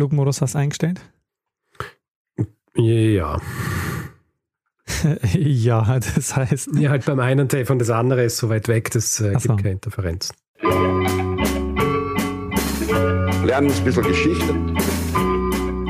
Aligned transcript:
Flugmodus 0.00 0.40
hast 0.40 0.56
eingestellt? 0.56 0.98
Ja. 2.74 3.38
ja, 5.34 5.98
das 5.98 6.34
heißt. 6.34 6.70
Ja, 6.76 6.88
halt 6.88 7.04
beim 7.04 7.20
einen 7.20 7.50
Telefon, 7.50 7.78
das 7.78 7.90
andere 7.90 8.24
ist 8.24 8.38
so 8.38 8.48
weit 8.48 8.66
weg, 8.68 8.90
das 8.92 9.20
äh, 9.20 9.34
Ach 9.36 9.40
so. 9.40 9.48
gibt 9.48 9.62
keine 9.62 9.72
Interferenzen. 9.74 10.34
Lernen 13.44 13.70
ein 13.70 13.84
bisschen 13.84 14.04
Geschichte. 14.04 14.54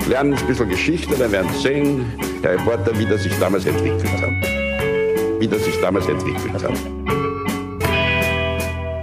Lernen 0.08 0.34
ein 0.34 0.46
bisschen 0.48 0.68
Geschichte, 0.68 1.16
dann 1.16 1.30
werden 1.30 1.52
Sie 1.52 1.62
sehen, 1.62 2.04
Herr 2.42 2.54
Reporter, 2.54 2.98
wie 2.98 3.06
das 3.06 3.22
sich 3.22 3.38
damals 3.38 3.64
entwickelt 3.64 4.10
hat. 4.10 5.40
Wie 5.40 5.46
das 5.46 5.64
sich 5.64 5.80
damals 5.80 6.08
entwickelt 6.08 6.64
hat. 6.64 7.29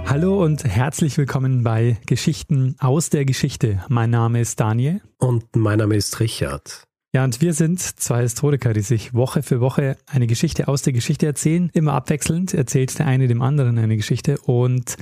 Hallo 0.08 0.42
und 0.42 0.64
herzlich 0.64 1.18
willkommen 1.18 1.62
bei 1.62 1.98
Geschichten 2.06 2.76
aus 2.78 3.10
der 3.10 3.26
Geschichte. 3.26 3.84
Mein 3.90 4.08
Name 4.08 4.40
ist 4.40 4.58
Daniel. 4.58 5.02
Und 5.18 5.54
mein 5.54 5.80
Name 5.80 5.96
ist 5.96 6.18
Richard. 6.18 6.84
Ja, 7.12 7.24
und 7.24 7.42
wir 7.42 7.52
sind 7.52 7.78
zwei 7.78 8.22
Historiker, 8.22 8.72
die 8.72 8.80
sich 8.80 9.12
Woche 9.12 9.42
für 9.42 9.60
Woche 9.60 9.98
eine 10.06 10.26
Geschichte 10.26 10.66
aus 10.66 10.80
der 10.80 10.94
Geschichte 10.94 11.26
erzählen. 11.26 11.68
Immer 11.74 11.92
abwechselnd 11.92 12.54
erzählt 12.54 12.98
der 12.98 13.06
eine 13.06 13.28
dem 13.28 13.42
anderen 13.42 13.76
eine 13.76 13.98
Geschichte 13.98 14.38
und 14.38 14.96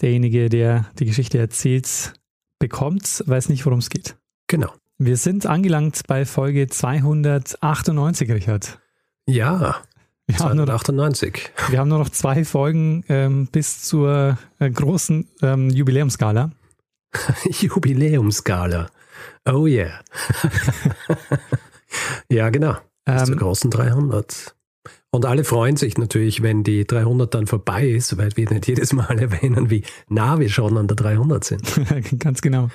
derjenige, 0.00 0.48
der 0.48 0.92
die 1.00 1.06
Geschichte 1.06 1.38
erzählt, 1.38 2.12
bekommt, 2.60 3.24
weiß 3.26 3.48
nicht, 3.48 3.66
worum 3.66 3.80
es 3.80 3.90
geht. 3.90 4.16
Genau. 4.46 4.72
Wir 4.96 5.16
sind 5.16 5.44
angelangt 5.46 6.02
bei 6.06 6.24
Folge 6.24 6.68
298, 6.68 8.30
Richard. 8.30 8.78
Ja, 9.26 9.82
Wir 10.28 10.38
haben 10.40 10.56
nur, 10.56 10.66
298. 10.66 11.50
wir 11.68 11.78
haben 11.78 11.88
nur 11.88 11.98
noch 11.98 12.10
zwei 12.10 12.44
Folgen 12.44 13.04
ähm, 13.08 13.46
bis 13.46 13.82
zur 13.82 14.36
äh, 14.58 14.70
großen 14.70 15.28
ähm, 15.42 15.70
Jubiläumsgala. 15.70 16.50
Jubiläumsgala. 17.44 18.88
Oh 19.44 19.66
yeah. 19.66 20.00
ja, 22.28 22.50
genau. 22.50 22.76
Bis 23.04 23.24
zur 23.24 23.34
Ähm, 23.34 23.38
großen 23.38 23.70
300. 23.70 24.56
Und 25.10 25.24
alle 25.24 25.44
freuen 25.44 25.76
sich 25.76 25.96
natürlich, 25.96 26.42
wenn 26.42 26.64
die 26.64 26.86
300 26.86 27.32
dann 27.32 27.46
vorbei 27.46 27.88
ist, 27.88 28.18
weil 28.18 28.36
wir 28.36 28.50
nicht 28.50 28.66
jedes 28.66 28.92
Mal 28.92 29.18
erwähnen, 29.20 29.70
wie 29.70 29.84
nah 30.08 30.40
wir 30.40 30.48
schon 30.48 30.76
an 30.76 30.88
der 30.88 30.96
300 30.96 31.44
sind. 31.44 32.18
Ganz 32.18 32.42
genau. 32.42 32.68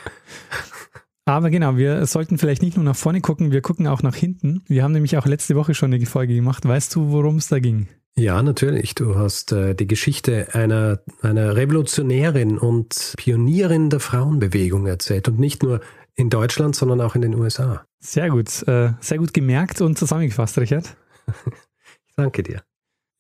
Aber 1.31 1.49
genau, 1.49 1.77
wir 1.77 2.05
sollten 2.07 2.37
vielleicht 2.37 2.61
nicht 2.61 2.75
nur 2.75 2.83
nach 2.83 2.95
vorne 2.95 3.21
gucken, 3.21 3.51
wir 3.53 3.61
gucken 3.61 3.87
auch 3.87 4.03
nach 4.03 4.15
hinten. 4.15 4.63
Wir 4.67 4.83
haben 4.83 4.91
nämlich 4.91 5.17
auch 5.17 5.25
letzte 5.25 5.55
Woche 5.55 5.73
schon 5.73 5.93
eine 5.93 6.05
Folge 6.05 6.35
gemacht. 6.35 6.67
Weißt 6.67 6.93
du, 6.93 7.11
worum 7.11 7.37
es 7.37 7.47
da 7.47 7.59
ging? 7.59 7.87
Ja, 8.17 8.43
natürlich. 8.43 8.95
Du 8.95 9.15
hast 9.15 9.53
äh, 9.53 9.73
die 9.73 9.87
Geschichte 9.87 10.53
einer, 10.53 10.99
einer 11.21 11.55
Revolutionärin 11.55 12.57
und 12.57 13.13
Pionierin 13.15 13.89
der 13.89 14.01
Frauenbewegung 14.01 14.85
erzählt. 14.87 15.29
Und 15.29 15.39
nicht 15.39 15.63
nur 15.63 15.79
in 16.15 16.29
Deutschland, 16.29 16.75
sondern 16.75 16.99
auch 16.99 17.15
in 17.15 17.21
den 17.21 17.33
USA. 17.35 17.85
Sehr 17.99 18.29
gut, 18.29 18.67
äh, 18.67 18.91
sehr 18.99 19.17
gut 19.17 19.33
gemerkt 19.33 19.79
und 19.79 19.97
zusammengefasst, 19.97 20.57
Richard. 20.57 20.97
Ich 21.27 22.13
danke 22.17 22.43
dir. 22.43 22.61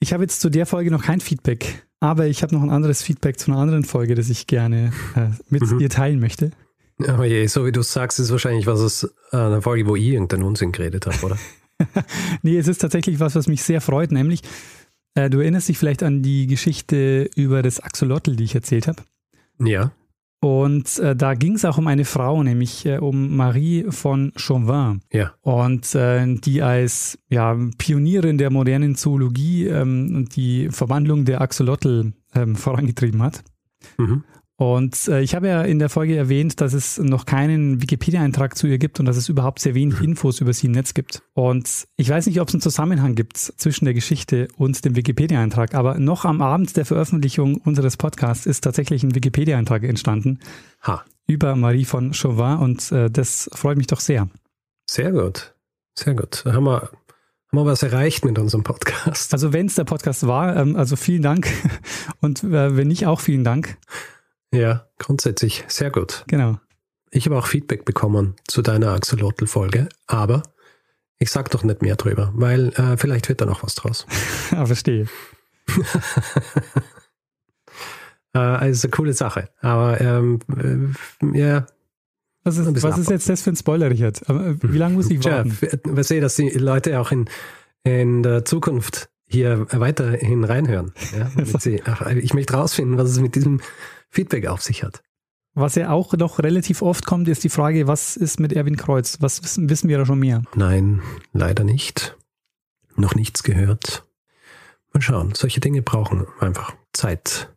Ich 0.01 0.11
habe 0.11 0.23
jetzt 0.23 0.41
zu 0.41 0.49
der 0.49 0.65
Folge 0.65 0.91
noch 0.91 1.03
kein 1.03 1.21
Feedback, 1.21 1.87
aber 2.01 2.27
ich 2.27 2.43
habe 2.43 2.53
noch 2.53 2.61
ein 2.63 2.71
anderes 2.71 3.01
Feedback 3.03 3.39
zu 3.39 3.51
einer 3.51 3.61
anderen 3.61 3.85
Folge, 3.85 4.15
das 4.15 4.29
ich 4.29 4.47
gerne 4.47 4.91
äh, 5.15 5.29
mit 5.49 5.61
Mhm. 5.61 5.79
dir 5.79 5.89
teilen 5.89 6.19
möchte. 6.19 6.51
Oh 7.07 7.23
je, 7.23 7.47
so 7.47 7.65
wie 7.65 7.71
du 7.71 7.81
sagst, 7.81 8.19
ist 8.19 8.31
wahrscheinlich 8.31 8.67
was 8.67 8.81
aus 8.81 9.13
einer 9.31 9.61
Folge, 9.61 9.87
wo 9.87 9.95
ich 9.95 10.05
irgendeinen 10.05 10.43
Unsinn 10.43 10.71
geredet 10.71 11.05
habe, 11.05 11.25
oder? 11.25 11.37
Nee, 12.43 12.57
es 12.57 12.67
ist 12.67 12.77
tatsächlich 12.77 13.19
was, 13.19 13.33
was 13.33 13.47
mich 13.47 13.63
sehr 13.63 13.81
freut, 13.81 14.11
nämlich 14.11 14.43
äh, 15.15 15.31
du 15.31 15.39
erinnerst 15.39 15.67
dich 15.67 15.79
vielleicht 15.79 16.03
an 16.03 16.21
die 16.21 16.45
Geschichte 16.45 17.29
über 17.35 17.63
das 17.63 17.79
Axolotl, 17.79 18.35
die 18.35 18.43
ich 18.43 18.55
erzählt 18.55 18.87
habe. 18.87 19.01
ja. 19.59 19.91
Und 20.43 20.97
äh, 20.97 21.15
da 21.15 21.35
ging 21.35 21.53
es 21.53 21.65
auch 21.65 21.77
um 21.77 21.85
eine 21.85 22.03
Frau, 22.03 22.41
nämlich 22.41 22.83
äh, 22.87 22.97
um 22.97 23.35
Marie 23.35 23.85
von 23.89 24.33
Chauvin. 24.35 25.01
Ja. 25.13 25.35
Und 25.41 25.93
äh, 25.93 26.25
die 26.33 26.63
als 26.63 27.19
ja, 27.29 27.55
Pionierin 27.77 28.39
der 28.39 28.49
modernen 28.49 28.95
Zoologie 28.95 29.67
ähm, 29.67 30.27
die 30.35 30.69
Verwandlung 30.69 31.25
der 31.25 31.41
Axolotl 31.41 32.13
ähm, 32.33 32.55
vorangetrieben 32.55 33.21
hat. 33.21 33.43
Mhm. 33.99 34.23
Und 34.61 35.07
äh, 35.07 35.21
ich 35.21 35.33
habe 35.33 35.47
ja 35.47 35.63
in 35.63 35.79
der 35.79 35.89
Folge 35.89 36.15
erwähnt, 36.15 36.61
dass 36.61 36.73
es 36.73 36.99
noch 36.99 37.25
keinen 37.25 37.81
Wikipedia-Eintrag 37.81 38.55
zu 38.55 38.67
ihr 38.67 38.77
gibt 38.77 38.99
und 38.99 39.07
dass 39.07 39.17
es 39.17 39.27
überhaupt 39.27 39.57
sehr 39.57 39.73
wenig 39.73 39.99
Infos 40.01 40.39
über 40.39 40.53
sie 40.53 40.67
im 40.67 40.73
Netz 40.73 40.93
gibt. 40.93 41.23
Und 41.33 41.87
ich 41.97 42.07
weiß 42.07 42.27
nicht, 42.27 42.39
ob 42.39 42.47
es 42.47 42.53
einen 42.53 42.61
Zusammenhang 42.61 43.15
gibt 43.15 43.37
zwischen 43.37 43.85
der 43.85 43.95
Geschichte 43.95 44.49
und 44.57 44.85
dem 44.85 44.95
Wikipedia-Eintrag, 44.95 45.73
aber 45.73 45.97
noch 45.97 46.25
am 46.25 46.43
Abend 46.43 46.77
der 46.77 46.85
Veröffentlichung 46.85 47.55
unseres 47.55 47.97
Podcasts 47.97 48.45
ist 48.45 48.63
tatsächlich 48.63 49.01
ein 49.01 49.15
Wikipedia-Eintrag 49.15 49.81
entstanden 49.83 50.37
Ha. 50.83 51.05
über 51.25 51.55
Marie 51.55 51.85
von 51.85 52.13
Chauvin 52.13 52.59
und 52.59 52.91
äh, 52.91 53.09
das 53.09 53.49
freut 53.53 53.77
mich 53.77 53.87
doch 53.87 53.99
sehr. 53.99 54.29
Sehr 54.87 55.11
gut. 55.11 55.55
Sehr 55.97 56.13
gut. 56.13 56.43
Da 56.45 56.53
haben 56.53 56.65
wir, 56.65 56.81
haben 56.81 56.91
wir 57.51 57.65
was 57.65 57.81
erreicht 57.81 58.25
mit 58.25 58.37
unserem 58.37 58.63
Podcast. 58.63 59.33
Also 59.33 59.53
wenn 59.53 59.65
es 59.65 59.73
der 59.73 59.85
Podcast 59.85 60.27
war, 60.27 60.55
ähm, 60.55 60.75
also 60.75 60.95
vielen 60.95 61.23
Dank 61.23 61.47
und 62.21 62.43
äh, 62.43 62.77
wenn 62.77 62.89
nicht, 62.89 63.07
auch 63.07 63.21
vielen 63.21 63.43
Dank. 63.43 63.79
Ja, 64.53 64.87
grundsätzlich 64.99 65.63
sehr 65.67 65.91
gut. 65.91 66.23
Genau. 66.27 66.59
Ich 67.11 67.25
habe 67.25 67.37
auch 67.37 67.47
Feedback 67.47 67.85
bekommen 67.85 68.35
zu 68.47 68.61
deiner 68.61 68.91
Axolotl-Folge, 68.93 69.89
aber 70.07 70.43
ich 71.19 71.29
sag 71.31 71.49
doch 71.51 71.63
nicht 71.63 71.81
mehr 71.81 71.95
drüber, 71.95 72.31
weil 72.35 72.69
äh, 72.69 72.97
vielleicht 72.97 73.29
wird 73.29 73.41
da 73.41 73.45
noch 73.45 73.63
was 73.63 73.75
draus. 73.75 74.05
Ah, 74.51 74.65
verstehe. 74.65 75.07
Äh, 78.33 78.39
also 78.39 78.87
eine 78.87 78.91
coole 78.91 79.13
Sache. 79.13 79.49
Aber 79.59 79.99
ähm, 79.99 80.39
äh, 81.33 81.37
ja, 81.37 81.65
Was 82.45 82.57
ist, 82.57 82.81
was 82.81 82.97
ist 82.97 83.09
jetzt 83.09 83.27
das 83.27 83.41
für 83.41 83.49
ein 83.49 83.57
Spoiler, 83.57 83.89
Richard? 83.89 84.21
Aber, 84.29 84.47
äh, 84.47 84.55
Wie 84.61 84.77
lange 84.77 84.95
muss 84.95 85.09
ich 85.09 85.21
warten? 85.25 85.57
wir 85.83 86.03
sehen, 86.05 86.21
dass 86.21 86.37
die 86.37 86.49
Leute 86.49 86.99
auch 87.01 87.11
in, 87.11 87.25
in 87.83 88.23
der 88.23 88.45
Zukunft 88.45 89.09
hier 89.31 89.67
weiterhin 89.71 90.43
reinhören. 90.43 90.93
Ja, 91.17 91.31
ach, 91.85 92.05
ich 92.11 92.33
möchte 92.33 92.53
rausfinden, 92.53 92.97
was 92.97 93.09
es 93.09 93.19
mit 93.19 93.35
diesem 93.35 93.61
Feedback 94.09 94.47
auf 94.47 94.61
sich 94.61 94.83
hat. 94.83 95.01
Was 95.53 95.75
ja 95.75 95.89
auch 95.91 96.13
noch 96.13 96.39
relativ 96.39 96.81
oft 96.81 97.05
kommt, 97.05 97.27
ist 97.27 97.43
die 97.43 97.49
Frage, 97.49 97.85
was 97.87 98.15
ist 98.15 98.39
mit 98.39 98.53
Erwin 98.53 98.77
Kreuz? 98.77 99.17
Was 99.19 99.43
wissen, 99.43 99.69
wissen 99.69 99.89
wir 99.89 99.97
da 99.97 100.05
schon 100.05 100.19
mehr? 100.19 100.43
Nein, 100.55 101.01
leider 101.33 101.63
nicht. 101.63 102.17
Noch 102.95 103.15
nichts 103.15 103.43
gehört. 103.43 104.05
Mal 104.93 105.01
schauen, 105.01 105.33
solche 105.35 105.59
Dinge 105.59 105.81
brauchen 105.81 106.25
einfach 106.39 106.73
Zeit. 106.93 107.49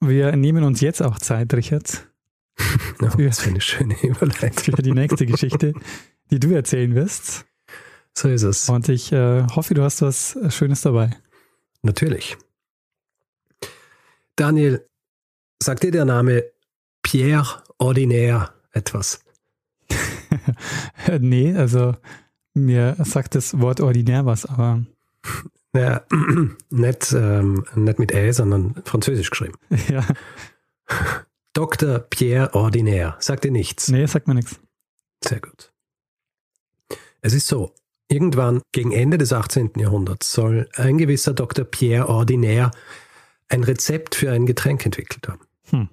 Wir 0.00 0.34
nehmen 0.36 0.64
uns 0.64 0.80
jetzt 0.80 1.02
auch 1.02 1.18
Zeit, 1.18 1.52
Richard, 1.54 2.06
Oh, 2.58 3.04
Ja. 3.18 3.26
das 3.26 3.40
wäre 3.40 3.50
eine 3.50 3.60
schöne 3.60 3.96
Überleitung. 4.02 4.74
für 4.76 4.82
die 4.82 4.92
nächste 4.92 5.24
Geschichte, 5.26 5.72
die 6.30 6.40
du 6.40 6.52
erzählen 6.52 6.94
wirst. 6.94 7.46
So 8.16 8.28
ist 8.28 8.42
es. 8.42 8.68
Und 8.68 8.88
ich 8.88 9.12
äh, 9.12 9.46
hoffe, 9.54 9.74
du 9.74 9.82
hast 9.82 10.02
was 10.02 10.36
Schönes 10.48 10.82
dabei. 10.82 11.10
Natürlich. 11.82 12.36
Daniel, 14.36 14.86
sagt 15.62 15.82
dir 15.82 15.90
der 15.90 16.04
Name 16.04 16.44
Pierre 17.02 17.62
Ordinaire 17.78 18.52
etwas? 18.72 19.20
nee, 21.20 21.54
also 21.54 21.94
mir 22.54 22.96
sagt 22.98 23.34
das 23.34 23.58
Wort 23.60 23.80
ordinär 23.80 24.26
was, 24.26 24.44
aber 24.46 24.84
Ja, 25.74 26.04
nicht, 26.70 27.12
ähm, 27.12 27.64
nicht 27.74 27.98
mit 27.98 28.12
Ä, 28.12 28.32
sondern 28.32 28.82
französisch 28.84 29.30
geschrieben. 29.30 29.54
ja, 29.88 30.04
Dr. 31.52 32.00
Pierre 32.00 32.54
Ordinaire. 32.54 33.16
Sagt 33.20 33.44
dir 33.44 33.52
nichts? 33.52 33.88
nee, 33.88 34.06
sagt 34.06 34.26
mir 34.26 34.34
nichts. 34.34 34.60
Sehr 35.22 35.40
gut. 35.40 35.72
Es 37.20 37.34
ist 37.34 37.46
so, 37.46 37.74
irgendwann 38.10 38.60
gegen 38.72 38.92
Ende 38.92 39.18
des 39.18 39.32
18. 39.32 39.72
Jahrhunderts 39.76 40.32
soll 40.32 40.68
ein 40.74 40.98
gewisser 40.98 41.32
Dr. 41.32 41.64
Pierre 41.64 42.08
Ordinaire 42.08 42.70
ein 43.48 43.64
Rezept 43.64 44.14
für 44.14 44.30
ein 44.30 44.46
Getränk 44.46 44.84
entwickelt 44.84 45.28
haben. 45.28 45.40
Hm. 45.70 45.88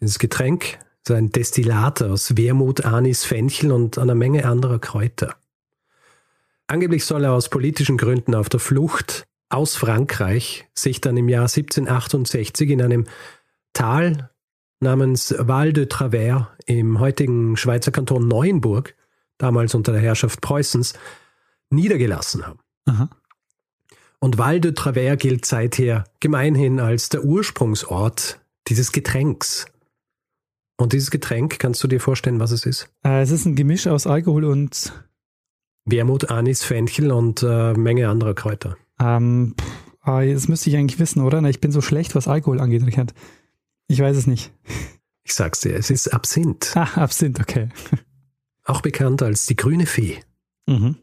Dieses 0.00 0.18
Getränk 0.18 0.78
ist 1.04 1.10
ein 1.10 1.30
Destillat 1.30 2.02
aus 2.02 2.36
Wermut, 2.36 2.84
Anis, 2.84 3.24
Fenchel 3.24 3.72
und 3.72 3.98
einer 3.98 4.14
Menge 4.14 4.44
anderer 4.44 4.78
Kräuter. 4.78 5.36
Angeblich 6.66 7.04
soll 7.04 7.24
er 7.24 7.32
aus 7.32 7.48
politischen 7.48 7.96
Gründen 7.96 8.34
auf 8.34 8.48
der 8.48 8.60
Flucht 8.60 9.24
aus 9.48 9.74
Frankreich 9.74 10.68
sich 10.74 11.00
dann 11.00 11.16
im 11.16 11.28
Jahr 11.28 11.48
1768 11.48 12.70
in 12.70 12.82
einem 12.82 13.06
Tal 13.72 14.30
namens 14.78 15.34
Val 15.36 15.72
de 15.72 15.86
Travers 15.86 16.46
im 16.66 17.00
heutigen 17.00 17.56
Schweizer 17.56 17.90
Kanton 17.90 18.28
Neuenburg, 18.28 18.94
damals 19.38 19.74
unter 19.74 19.92
der 19.92 20.00
Herrschaft 20.00 20.40
Preußens, 20.40 20.94
niedergelassen 21.70 22.46
haben. 22.46 22.60
Aha. 22.86 23.08
Und 24.18 24.36
Val 24.38 24.60
de 24.60 24.72
Travers 24.72 25.18
gilt 25.18 25.46
seither 25.46 26.04
gemeinhin 26.20 26.78
als 26.78 27.08
der 27.08 27.24
Ursprungsort 27.24 28.40
dieses 28.68 28.92
Getränks. 28.92 29.66
Und 30.76 30.92
dieses 30.92 31.10
Getränk, 31.10 31.58
kannst 31.58 31.82
du 31.82 31.88
dir 31.88 32.00
vorstellen, 32.00 32.40
was 32.40 32.50
es 32.52 32.66
ist? 32.66 32.90
Äh, 33.04 33.22
es 33.22 33.30
ist 33.30 33.44
ein 33.46 33.54
Gemisch 33.54 33.86
aus 33.86 34.06
Alkohol 34.06 34.44
und 34.44 34.92
Wermut, 35.84 36.30
Anis, 36.30 36.62
Fenchel 36.64 37.12
und 37.12 37.42
äh, 37.42 37.72
Menge 37.74 38.08
anderer 38.08 38.34
Kräuter. 38.34 38.76
ähm, 39.00 39.54
pff, 39.58 39.66
ah, 40.02 40.24
das 40.24 40.48
müsste 40.48 40.70
ich 40.70 40.76
eigentlich 40.76 40.98
wissen, 40.98 41.22
oder? 41.22 41.40
Na, 41.40 41.48
ich 41.50 41.60
bin 41.60 41.72
so 41.72 41.80
schlecht, 41.80 42.14
was 42.14 42.28
Alkohol 42.28 42.60
angeht, 42.60 42.84
Richard. 42.86 43.14
Ich 43.88 44.00
weiß 44.00 44.16
es 44.16 44.26
nicht. 44.26 44.52
Ich 45.22 45.34
sag's 45.34 45.60
dir, 45.60 45.76
es 45.76 45.90
ist 45.90 46.08
Absinth. 46.08 46.72
Ah, 46.74 47.02
Absinth, 47.02 47.38
okay. 47.38 47.68
auch 48.64 48.80
bekannt 48.80 49.22
als 49.22 49.46
die 49.46 49.54
grüne 49.54 49.86
Fee. 49.86 50.18
Mhm. 50.66 50.96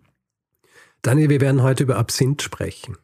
Daniel, 1.02 1.30
wir 1.30 1.42
werden 1.42 1.64
heute 1.64 1.84
über 1.84 1.98
Absinth 1.98 2.42
sprechen. 2.42 2.98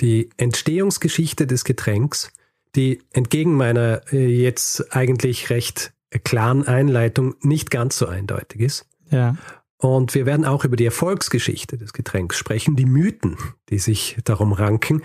Die 0.00 0.30
Entstehungsgeschichte 0.36 1.46
des 1.46 1.64
Getränks, 1.64 2.32
die 2.74 3.02
entgegen 3.12 3.54
meiner 3.54 4.02
äh, 4.12 4.26
jetzt 4.26 4.94
eigentlich 4.94 5.50
recht 5.50 5.92
klaren 6.24 6.66
Einleitung 6.66 7.34
nicht 7.40 7.70
ganz 7.70 7.98
so 7.98 8.06
eindeutig 8.06 8.60
ist. 8.60 8.86
Ja. 9.10 9.36
Und 9.78 10.14
wir 10.14 10.26
werden 10.26 10.44
auch 10.44 10.64
über 10.64 10.76
die 10.76 10.84
Erfolgsgeschichte 10.84 11.76
des 11.76 11.92
Getränks 11.92 12.36
sprechen, 12.36 12.76
die 12.76 12.86
Mythen, 12.86 13.36
die 13.68 13.78
sich 13.78 14.16
darum 14.24 14.52
ranken. 14.52 15.02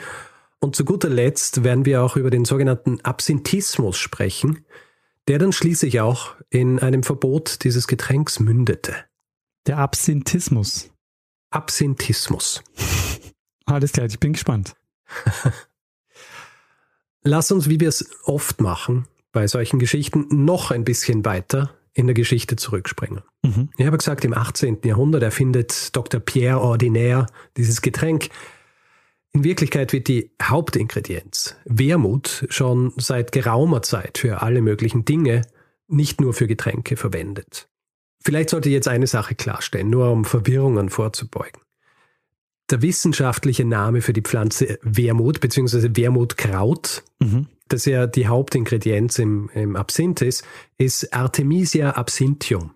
Und 0.60 0.76
zu 0.76 0.86
guter 0.86 1.10
Letzt 1.10 1.64
werden 1.64 1.86
wir 1.86 2.04
auch 2.04 2.16
über 2.16 2.30
den 2.30 2.46
sogenannten 2.46 3.02
Absinthismus 3.02 3.98
sprechen, 3.98 4.66
der 5.28 5.40
dann 5.40 5.52
schließlich 5.52 6.00
auch 6.00 6.36
in 6.50 6.80
einem 6.80 7.04
Verbot 7.04 7.64
dieses 7.64 7.88
Getränks 7.88 8.40
mündete. 8.40 8.96
Der 9.66 9.80
Absinthismus. 9.80 10.92
Absinthismus. 11.50 12.64
Alles 13.66 13.92
klar, 13.92 14.08
ich 14.08 14.20
bin 14.20 14.34
gespannt. 14.34 14.76
Lass 17.24 17.52
uns, 17.52 17.70
wie 17.70 17.80
wir 17.80 17.90
es 17.90 18.10
oft 18.24 18.62
machen, 18.62 19.08
bei 19.32 19.48
solchen 19.48 19.80
Geschichten 19.80 20.46
noch 20.46 20.72
ein 20.72 20.84
bisschen 20.84 21.26
weiter 21.26 21.74
in 21.94 22.08
der 22.08 22.14
Geschichte 22.14 22.56
zurückspringen. 22.56 23.22
Mhm. 23.44 23.70
Ich 23.78 23.86
habe 23.86 23.98
gesagt, 23.98 24.24
im 24.24 24.34
18. 24.34 24.80
Jahrhundert 24.84 25.24
erfindet 25.24 25.96
Dr. 25.96 26.20
Pierre 26.20 26.62
Ordinaire 26.62 27.26
dieses 27.58 27.82
Getränk. 27.82 28.30
In 29.34 29.44
Wirklichkeit 29.44 29.94
wird 29.94 30.08
die 30.08 30.32
Hauptingredienz 30.42 31.56
Wermut 31.66 32.46
schon 32.50 32.94
seit 32.98 33.32
geraumer 33.32 33.82
Zeit 33.82 34.20
für 34.20 34.42
alle 34.42 34.62
möglichen 34.62 35.06
Dinge, 35.06 35.42
nicht 35.88 36.22
nur 36.22 36.34
für 36.34 36.48
Getränke 36.48 36.98
verwendet. 36.98 37.68
Vielleicht 38.24 38.50
sollte 38.50 38.70
ich 38.70 38.74
jetzt 38.74 38.88
eine 38.88 39.08
Sache 39.08 39.36
klarstellen, 39.36 39.90
nur 39.90 40.12
um 40.12 40.26
Verwirrungen 40.26 40.90
vorzubeugen. 40.90 41.62
Der 42.70 42.82
wissenschaftliche 42.82 43.64
Name 43.64 44.02
für 44.02 44.14
die 44.14 44.22
Pflanze 44.22 44.80
Wermut 44.82 45.40
bzw. 45.40 45.90
Wermutkraut, 45.94 47.04
Mhm. 47.20 47.48
das 47.70 47.86
ja 47.86 48.08
die 48.08 48.28
Hauptingredienz 48.28 49.20
im, 49.20 49.50
im 49.54 49.76
Absinth 49.76 50.22
ist, 50.22 50.44
ist 50.78 51.14
Artemisia 51.14 51.92
absinthium. 51.92 52.72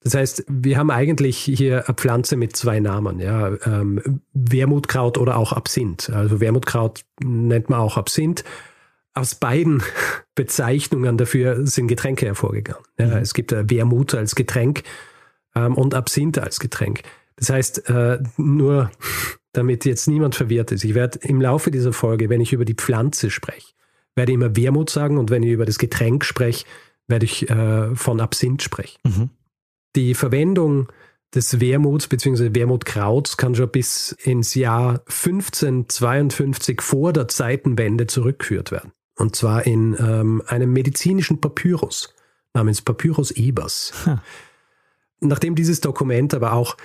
Das 0.00 0.14
heißt, 0.14 0.44
wir 0.48 0.78
haben 0.78 0.90
eigentlich 0.90 1.38
hier 1.38 1.84
eine 1.86 1.94
Pflanze 1.94 2.36
mit 2.36 2.56
zwei 2.56 2.80
Namen, 2.80 3.20
ja, 3.20 3.52
ähm, 3.66 4.20
Wermutkraut 4.32 5.16
oder 5.16 5.36
auch 5.36 5.52
Absinth. 5.52 6.10
Also 6.10 6.40
Wermutkraut 6.40 7.04
nennt 7.22 7.70
man 7.70 7.78
auch 7.78 7.96
Absinth. 7.96 8.42
Aus 9.14 9.34
beiden 9.34 9.82
Bezeichnungen 10.34 11.18
dafür 11.18 11.66
sind 11.66 11.88
Getränke 11.88 12.26
hervorgegangen. 12.26 12.84
Ja, 12.98 13.06
Mhm. 13.06 13.12
Es 13.16 13.34
gibt 13.34 13.52
äh, 13.52 13.68
Wermut 13.68 14.14
als 14.14 14.34
Getränk 14.34 14.82
ähm, 15.54 15.74
und 15.74 15.94
Absinth 15.94 16.38
als 16.38 16.60
Getränk. 16.60 17.02
Das 17.36 17.50
heißt, 17.50 17.88
äh, 17.90 18.18
nur 18.36 18.90
damit 19.52 19.84
jetzt 19.84 20.08
niemand 20.08 20.34
verwirrt 20.34 20.72
ist, 20.72 20.84
ich 20.84 20.94
werde 20.94 21.18
im 21.22 21.40
Laufe 21.40 21.70
dieser 21.70 21.92
Folge, 21.92 22.30
wenn 22.30 22.40
ich 22.40 22.52
über 22.52 22.64
die 22.64 22.74
Pflanze 22.74 23.30
spreche, 23.30 23.72
werde 24.14 24.32
ich 24.32 24.34
immer 24.34 24.56
Wermut 24.56 24.90
sagen 24.90 25.18
und 25.18 25.30
wenn 25.30 25.42
ich 25.42 25.50
über 25.50 25.66
das 25.66 25.78
Getränk 25.78 26.24
spreche, 26.24 26.64
werde 27.08 27.26
ich 27.26 27.48
äh, 27.50 27.94
von 27.94 28.20
Absinth 28.20 28.62
sprechen. 28.62 28.98
Mhm. 29.04 29.30
Die 29.96 30.14
Verwendung 30.14 30.88
des 31.34 31.60
Wermuts 31.60 32.08
bzw. 32.08 32.54
Wermutkrauts 32.54 33.36
kann 33.36 33.54
schon 33.54 33.70
bis 33.70 34.12
ins 34.12 34.54
Jahr 34.54 35.02
1552 35.06 36.80
vor 36.80 37.12
der 37.12 37.28
Zeitenwende 37.28 38.06
zurückgeführt 38.06 38.70
werden. 38.70 38.92
Und 39.16 39.36
zwar 39.36 39.66
in 39.66 39.96
ähm, 39.98 40.42
einem 40.46 40.72
medizinischen 40.72 41.40
Papyrus 41.40 42.14
namens 42.54 42.82
Papyrus 42.82 43.30
Ebers. 43.30 43.92
Ha. 44.06 44.22
Nachdem 45.20 45.54
dieses 45.54 45.80
Dokument 45.80 46.34
aber 46.34 46.52
auch 46.52 46.76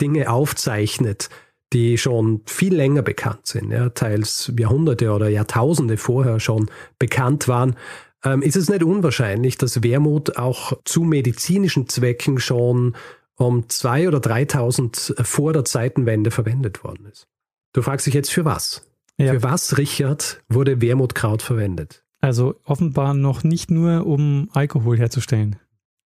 Dinge 0.00 0.30
aufzeichnet, 0.30 1.28
die 1.72 1.98
schon 1.98 2.42
viel 2.46 2.74
länger 2.74 3.02
bekannt 3.02 3.46
sind, 3.46 3.70
ja, 3.70 3.90
teils 3.90 4.52
Jahrhunderte 4.58 5.10
oder 5.12 5.28
Jahrtausende 5.28 5.96
vorher 5.96 6.40
schon 6.40 6.70
bekannt 6.98 7.48
waren, 7.48 7.76
ähm, 8.24 8.42
ist 8.42 8.56
es 8.56 8.68
nicht 8.68 8.82
unwahrscheinlich, 8.82 9.58
dass 9.58 9.82
Wermut 9.82 10.36
auch 10.36 10.72
zu 10.84 11.02
medizinischen 11.02 11.88
Zwecken 11.88 12.38
schon 12.38 12.96
um 13.36 13.68
zwei 13.68 14.06
oder 14.06 14.20
3000 14.20 15.14
vor 15.22 15.52
der 15.52 15.64
Zeitenwende 15.64 16.30
verwendet 16.30 16.84
worden 16.84 17.06
ist. 17.06 17.26
Du 17.72 17.82
fragst 17.82 18.06
dich 18.06 18.14
jetzt 18.14 18.30
für 18.30 18.44
was? 18.44 18.86
Ja. 19.18 19.32
Für 19.34 19.42
was, 19.42 19.78
Richard, 19.78 20.42
wurde 20.48 20.80
Wermutkraut 20.80 21.42
verwendet? 21.42 22.04
Also 22.20 22.60
offenbar 22.64 23.14
noch 23.14 23.44
nicht 23.44 23.70
nur, 23.70 24.06
um 24.06 24.48
Alkohol 24.52 24.98
herzustellen. 24.98 25.56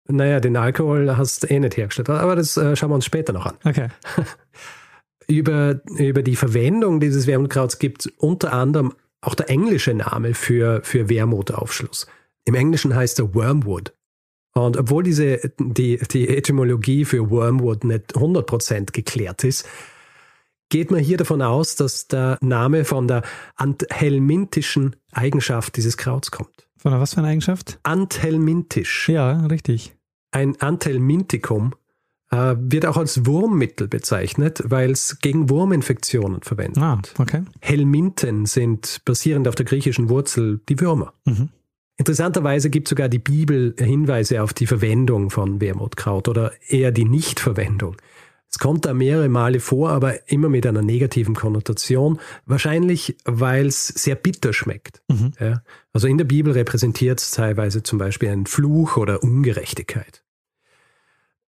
Naja, 0.07 0.39
den 0.39 0.55
Alkohol 0.55 1.17
hast 1.17 1.43
du 1.43 1.47
eh 1.47 1.59
nicht 1.59 1.77
hergestellt, 1.77 2.09
aber 2.09 2.35
das 2.35 2.57
äh, 2.57 2.75
schauen 2.75 2.91
wir 2.91 2.95
uns 2.95 3.05
später 3.05 3.33
noch 3.33 3.45
an. 3.47 3.55
Okay. 3.63 3.89
Über, 5.27 5.81
über 5.97 6.21
die 6.21 6.35
Verwendung 6.35 6.99
dieses 6.99 7.25
Wermutkrauts 7.25 7.79
gibt 7.79 8.05
es 8.05 8.11
unter 8.17 8.53
anderem 8.53 8.93
auch 9.21 9.33
der 9.33 9.49
englische 9.49 9.95
Name 9.95 10.35
für, 10.35 10.81
für 10.83 11.09
Wermutaufschluss. 11.09 12.05
Im 12.45 12.53
Englischen 12.53 12.93
heißt 12.93 13.17
er 13.17 13.33
Wormwood. 13.33 13.93
Und 14.53 14.77
obwohl 14.77 15.03
diese, 15.03 15.39
die, 15.59 15.97
die 15.97 16.29
Etymologie 16.29 17.05
für 17.05 17.29
Wormwood 17.29 17.83
nicht 17.85 18.15
100% 18.15 18.91
geklärt 18.91 19.43
ist, 19.43 19.67
geht 20.69 20.91
man 20.91 20.99
hier 20.99 21.17
davon 21.17 21.41
aus, 21.41 21.75
dass 21.75 22.07
der 22.07 22.37
Name 22.41 22.85
von 22.85 23.07
der 23.07 23.21
anthelmintischen 23.55 24.95
Eigenschaft 25.11 25.75
dieses 25.77 25.97
Krauts 25.97 26.31
kommt. 26.31 26.67
Von 26.77 26.91
der 26.91 27.01
was 27.01 27.13
für 27.13 27.19
eine 27.19 27.29
Eigenschaft? 27.29 27.79
Anthelmintisch. 27.83 29.09
Ja, 29.09 29.45
richtig. 29.47 29.95
Ein 30.31 30.59
Anthelmintikum 30.61 31.73
äh, 32.31 32.55
wird 32.57 32.85
auch 32.85 32.97
als 32.97 33.25
Wurmmittel 33.25 33.87
bezeichnet, 33.87 34.61
weil 34.65 34.91
es 34.91 35.19
gegen 35.19 35.49
Wurminfektionen 35.49 36.41
verwendet 36.41 36.77
Ah, 36.83 36.97
wird. 36.97 37.13
okay. 37.19 37.43
Helminten 37.61 38.45
sind 38.45 39.01
basierend 39.05 39.47
auf 39.47 39.55
der 39.55 39.65
griechischen 39.65 40.09
Wurzel 40.09 40.59
die 40.67 40.79
Würmer. 40.79 41.13
Mhm. 41.25 41.49
Interessanterweise 41.97 42.69
gibt 42.69 42.89
sogar 42.89 43.07
die 43.07 43.19
Bibel 43.19 43.73
Hinweise 43.79 44.43
auf 44.43 44.53
die 44.53 44.67
Verwendung 44.67 45.29
von 45.29 45.61
Wermutkraut 45.61 46.27
oder 46.27 46.51
eher 46.67 46.91
die 46.91 47.05
Nichtverwendung. 47.05 47.95
Es 48.55 48.59
kommt 48.59 48.85
da 48.85 48.93
mehrere 48.93 49.27
Male 49.27 49.59
vor, 49.59 49.89
aber 49.89 50.31
immer 50.31 50.47
mit 50.47 50.65
einer 50.65 50.81
negativen 50.81 51.35
Konnotation. 51.35 52.21
Wahrscheinlich, 52.45 53.17
weil 53.25 53.65
es 53.65 53.89
sehr 53.89 54.15
bitter 54.15 54.53
schmeckt. 54.53 55.01
Mhm. 55.09 55.33
Ja? 55.41 55.61
Also 55.91 56.07
in 56.07 56.17
der 56.17 56.23
Bibel 56.23 56.53
repräsentiert 56.53 57.19
es 57.19 57.31
teilweise 57.31 57.83
zum 57.83 57.99
Beispiel 57.99 58.29
einen 58.29 58.45
Fluch 58.45 58.95
oder 58.95 59.21
Ungerechtigkeit. 59.23 60.23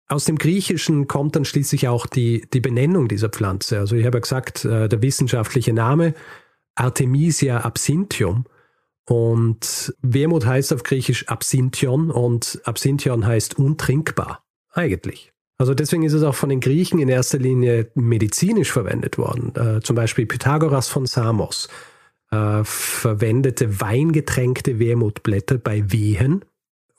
Aus 0.09 0.25
dem 0.25 0.37
Griechischen 0.37 1.07
kommt 1.07 1.35
dann 1.35 1.43
schließlich 1.43 1.87
auch 1.87 2.05
die, 2.05 2.47
die 2.53 2.59
Benennung 2.59 3.07
dieser 3.07 3.29
Pflanze. 3.29 3.79
Also 3.79 3.95
ich 3.95 4.05
habe 4.05 4.17
ja 4.17 4.21
gesagt, 4.21 4.63
äh, 4.65 4.87
der 4.87 5.01
wissenschaftliche 5.01 5.73
Name 5.73 6.13
Artemisia 6.75 7.61
absinthium. 7.61 8.45
Und 9.05 9.95
Wermut 10.03 10.45
heißt 10.45 10.71
auf 10.71 10.83
Griechisch 10.83 11.27
Absinthion 11.29 12.11
und 12.11 12.61
Absinthion 12.63 13.25
heißt 13.25 13.57
untrinkbar. 13.57 14.45
Eigentlich. 14.69 15.33
Also 15.61 15.75
deswegen 15.75 16.01
ist 16.01 16.13
es 16.13 16.23
auch 16.23 16.33
von 16.33 16.49
den 16.49 16.59
Griechen 16.59 16.97
in 16.97 17.07
erster 17.07 17.37
Linie 17.37 17.91
medizinisch 17.93 18.71
verwendet 18.71 19.19
worden. 19.19 19.53
Äh, 19.55 19.81
zum 19.81 19.95
Beispiel 19.95 20.25
Pythagoras 20.25 20.87
von 20.87 21.05
Samos 21.05 21.69
äh, 22.31 22.63
verwendete 22.63 23.79
weingetränkte 23.79 24.79
Wermutblätter 24.79 25.59
bei 25.59 25.91
Wehen. 25.91 26.43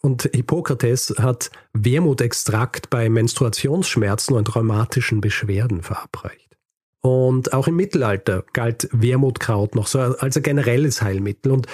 Und 0.01 0.31
Hippokrates 0.33 1.13
hat 1.19 1.51
Wermutextrakt 1.73 2.89
bei 2.89 3.09
Menstruationsschmerzen 3.09 4.37
und 4.37 4.55
rheumatischen 4.55 5.21
Beschwerden 5.21 5.83
verabreicht. 5.83 6.57
Und 7.01 7.53
auch 7.55 7.67
im 7.67 7.75
Mittelalter 7.75 8.45
galt 8.53 8.89
Wermutkraut 8.93 9.75
noch 9.75 9.89
so 9.89 9.99
als 9.99 10.37
ein 10.37 10.43
generelles 10.45 11.03
Heilmittel 11.03 11.51
und 11.51 11.67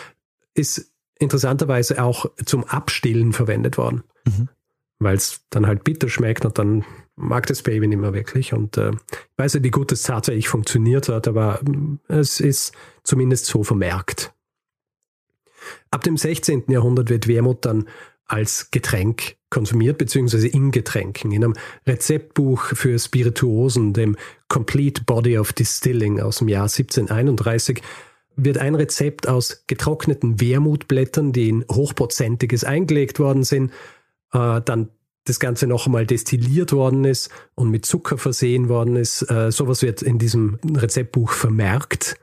ist 0.55 0.91
interessanterweise 1.19 2.03
auch 2.03 2.31
zum 2.47 2.65
Abstillen 2.65 3.35
verwendet 3.35 3.77
worden. 3.77 4.05
Mhm. 4.25 4.49
Weil 4.99 5.17
es 5.17 5.43
dann 5.51 5.67
halt 5.67 5.85
bitter 5.85 6.09
schmeckt 6.09 6.45
und 6.45 6.59
dann 6.59 6.85
mag 7.15 7.47
das 7.47 7.63
Baby 7.63 7.87
nicht 7.87 8.01
mehr 8.01 8.15
wirklich. 8.15 8.53
Und 8.53 8.77
äh, 8.77 8.91
ich 8.91 9.39
weiß 9.39 9.55
nicht, 9.55 9.65
wie 9.65 9.71
gut 9.71 9.93
es 9.93 10.03
tatsächlich 10.03 10.49
funktioniert 10.49 11.09
hat, 11.09 11.29
aber 11.29 11.61
mm, 11.63 12.01
es 12.09 12.41
ist 12.41 12.73
zumindest 13.05 13.47
so 13.47 13.63
vermerkt. 13.63 14.33
Ab 15.91 16.03
dem 16.03 16.17
16. 16.17 16.65
Jahrhundert 16.69 17.11
wird 17.11 17.29
Wermut 17.29 17.65
dann 17.65 17.89
als 18.27 18.71
Getränk 18.71 19.37
konsumiert, 19.51 19.99
beziehungsweise 19.99 20.49
in 20.49 20.71
Getränken. 20.71 21.33
In 21.33 21.45
einem 21.45 21.55
Rezeptbuch 21.87 22.67
für 22.67 22.99
Spirituosen, 22.99 23.95
dem 23.95 24.17
Complete 24.49 25.03
Body 25.05 25.39
of 25.39 25.53
Distilling 25.53 26.21
aus 26.21 26.39
dem 26.39 26.49
Jahr 26.49 26.65
1731, 26.65 27.83
wird 28.37 28.59
ein 28.59 28.75
Rezept 28.75 29.27
aus 29.27 29.65
getrockneten 29.67 30.41
Wermutblättern, 30.41 31.33
die 31.33 31.49
in 31.49 31.65
hochprozentiges 31.71 32.65
eingelegt 32.65 33.19
worden 33.19 33.43
sind, 33.43 33.73
äh, 34.33 34.61
dann 34.65 34.91
das 35.25 35.41
Ganze 35.41 35.67
noch 35.67 35.87
einmal 35.87 36.07
destilliert 36.07 36.73
worden 36.73 37.05
ist 37.05 37.31
und 37.55 37.71
mit 37.71 37.85
Zucker 37.85 38.19
versehen 38.19 38.69
worden 38.69 38.97
ist. 38.97 39.31
Äh, 39.31 39.53
sowas 39.53 39.83
wird 39.83 40.03
in 40.03 40.19
diesem 40.19 40.59
Rezeptbuch 40.65 41.33
vermerkt. 41.33 42.17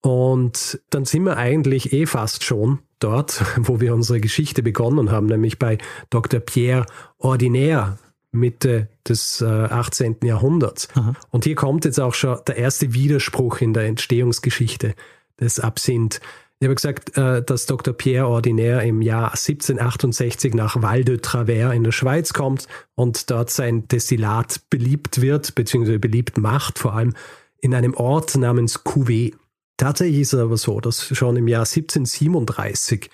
Und 0.00 0.80
dann 0.90 1.04
sind 1.04 1.24
wir 1.24 1.38
eigentlich 1.38 1.92
eh 1.92 2.06
fast 2.06 2.44
schon 2.44 2.80
dort, 2.98 3.42
wo 3.56 3.80
wir 3.80 3.94
unsere 3.94 4.20
Geschichte 4.20 4.62
begonnen 4.62 5.10
haben, 5.10 5.26
nämlich 5.26 5.58
bei 5.58 5.78
Dr. 6.10 6.40
Pierre 6.40 6.86
Ordinaire, 7.18 7.98
Mitte 8.32 8.88
des 9.08 9.40
äh, 9.40 9.44
18. 9.46 10.16
Jahrhunderts. 10.24 10.88
Aha. 10.94 11.14
Und 11.30 11.44
hier 11.44 11.54
kommt 11.54 11.84
jetzt 11.84 12.00
auch 12.00 12.14
schon 12.14 12.38
der 12.46 12.56
erste 12.56 12.92
Widerspruch 12.92 13.60
in 13.60 13.72
der 13.72 13.84
Entstehungsgeschichte 13.84 14.94
des 15.40 15.60
Absinth. 15.60 16.20
Ich 16.64 16.66
habe 16.66 16.76
gesagt, 16.76 17.18
äh, 17.18 17.42
dass 17.42 17.66
Dr. 17.66 17.92
Pierre 17.92 18.26
Ordinaire 18.26 18.86
im 18.86 19.02
Jahr 19.02 19.32
1768 19.32 20.54
nach 20.54 20.80
Val 20.80 21.04
de 21.04 21.18
Travers 21.18 21.74
in 21.74 21.84
der 21.84 21.92
Schweiz 21.92 22.32
kommt 22.32 22.68
und 22.94 23.30
dort 23.30 23.50
sein 23.50 23.86
Destillat 23.86 24.62
beliebt 24.70 25.20
wird, 25.20 25.54
beziehungsweise 25.54 25.98
beliebt 25.98 26.38
macht, 26.38 26.78
vor 26.78 26.94
allem 26.94 27.12
in 27.60 27.74
einem 27.74 27.92
Ort 27.92 28.36
namens 28.36 28.82
Couvet. 28.82 29.34
Tatsächlich 29.76 30.20
ist 30.20 30.32
es 30.32 30.40
aber 30.40 30.56
so, 30.56 30.80
dass 30.80 31.06
schon 31.14 31.36
im 31.36 31.48
Jahr 31.48 31.66
1737 31.66 33.10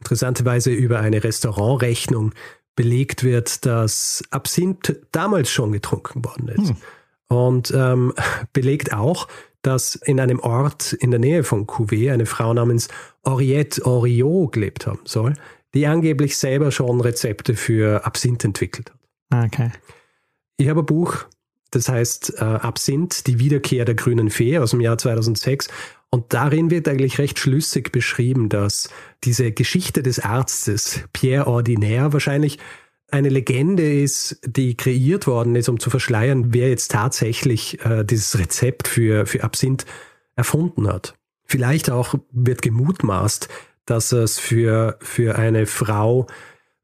interessanterweise 0.00 0.70
über 0.70 0.98
eine 1.00 1.24
Restaurantrechnung 1.24 2.34
belegt 2.76 3.24
wird, 3.24 3.64
dass 3.64 4.22
Absinth 4.28 4.94
damals 5.10 5.48
schon 5.48 5.72
getrunken 5.72 6.22
worden 6.22 6.48
ist. 6.48 6.68
Hm. 6.68 6.76
Und 7.28 7.72
ähm, 7.74 8.12
belegt 8.52 8.92
auch, 8.92 9.26
dass 9.66 9.94
in 9.96 10.20
einem 10.20 10.38
Ort 10.40 10.92
in 10.92 11.10
der 11.10 11.20
Nähe 11.20 11.42
von 11.42 11.66
Couvet 11.66 12.10
eine 12.10 12.26
Frau 12.26 12.52
namens 12.54 12.88
Henriette 13.24 13.84
Oriot 13.84 14.52
gelebt 14.52 14.86
haben 14.86 15.00
soll, 15.04 15.34
die 15.72 15.86
angeblich 15.86 16.36
selber 16.36 16.70
schon 16.70 17.00
Rezepte 17.00 17.56
für 17.56 18.04
Absinth 18.06 18.44
entwickelt 18.44 18.90
hat. 18.90 18.98
Ah, 19.30 19.44
okay. 19.44 19.70
Ich 20.58 20.68
habe 20.68 20.80
ein 20.80 20.86
Buch, 20.86 21.24
das 21.70 21.88
heißt 21.88 22.34
äh, 22.38 22.44
Absinth, 22.44 23.26
die 23.26 23.38
Wiederkehr 23.38 23.84
der 23.84 23.94
grünen 23.94 24.30
Fee 24.30 24.58
aus 24.58 24.70
dem 24.70 24.80
Jahr 24.80 24.98
2006. 24.98 25.68
Und 26.10 26.32
darin 26.32 26.70
wird 26.70 26.86
eigentlich 26.86 27.18
recht 27.18 27.40
schlüssig 27.40 27.90
beschrieben, 27.90 28.48
dass 28.48 28.88
diese 29.24 29.50
Geschichte 29.50 30.02
des 30.02 30.20
Arztes 30.20 31.00
Pierre 31.12 31.48
Ordinaire 31.48 32.12
wahrscheinlich 32.12 32.58
eine 33.14 33.28
Legende 33.28 34.00
ist, 34.02 34.40
die 34.44 34.76
kreiert 34.76 35.28
worden 35.28 35.54
ist, 35.54 35.68
um 35.68 35.78
zu 35.78 35.88
verschleiern, 35.88 36.52
wer 36.52 36.68
jetzt 36.68 36.90
tatsächlich 36.90 37.78
äh, 37.84 38.04
dieses 38.04 38.38
Rezept 38.38 38.88
für, 38.88 39.24
für 39.24 39.44
Absinth 39.44 39.86
erfunden 40.34 40.88
hat. 40.88 41.14
Vielleicht 41.44 41.90
auch 41.90 42.16
wird 42.32 42.60
gemutmaßt, 42.60 43.48
dass 43.86 44.10
es 44.10 44.40
für, 44.40 44.98
für 45.00 45.36
eine 45.38 45.66
Frau 45.66 46.26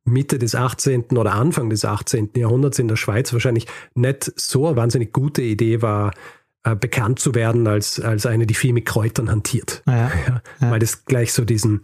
Mitte 0.04 0.38
des 0.38 0.54
18. 0.54 1.16
oder 1.16 1.32
Anfang 1.32 1.68
des 1.68 1.84
18. 1.84 2.30
Jahrhunderts 2.36 2.78
in 2.78 2.88
der 2.88 2.96
Schweiz 2.96 3.32
wahrscheinlich 3.32 3.66
nicht 3.94 4.32
so 4.36 4.68
eine 4.68 4.76
wahnsinnig 4.76 5.12
gute 5.12 5.42
Idee 5.42 5.82
war, 5.82 6.12
äh, 6.62 6.76
bekannt 6.76 7.18
zu 7.18 7.34
werden 7.34 7.66
als, 7.66 7.98
als 7.98 8.24
eine, 8.24 8.46
die 8.46 8.54
viel 8.54 8.72
mit 8.72 8.86
Kräutern 8.86 9.30
hantiert. 9.30 9.82
Ja, 9.86 9.94
ja, 10.28 10.42
ja. 10.60 10.70
Weil 10.70 10.78
das 10.78 11.04
gleich 11.06 11.32
so 11.32 11.44
diesen, 11.44 11.80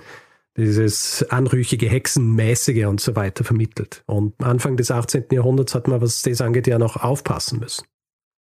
dieses 0.56 1.24
anrüchige, 1.30 1.88
hexenmäßige 1.88 2.86
und 2.86 3.00
so 3.00 3.14
weiter 3.16 3.44
vermittelt. 3.44 4.02
Und 4.06 4.34
Anfang 4.42 4.76
des 4.76 4.90
18. 4.90 5.24
Jahrhunderts 5.30 5.74
hat 5.74 5.88
man, 5.88 6.00
was 6.00 6.22
das 6.22 6.40
angeht, 6.40 6.66
ja 6.66 6.78
noch 6.78 6.96
aufpassen 6.96 7.60
müssen. 7.60 7.84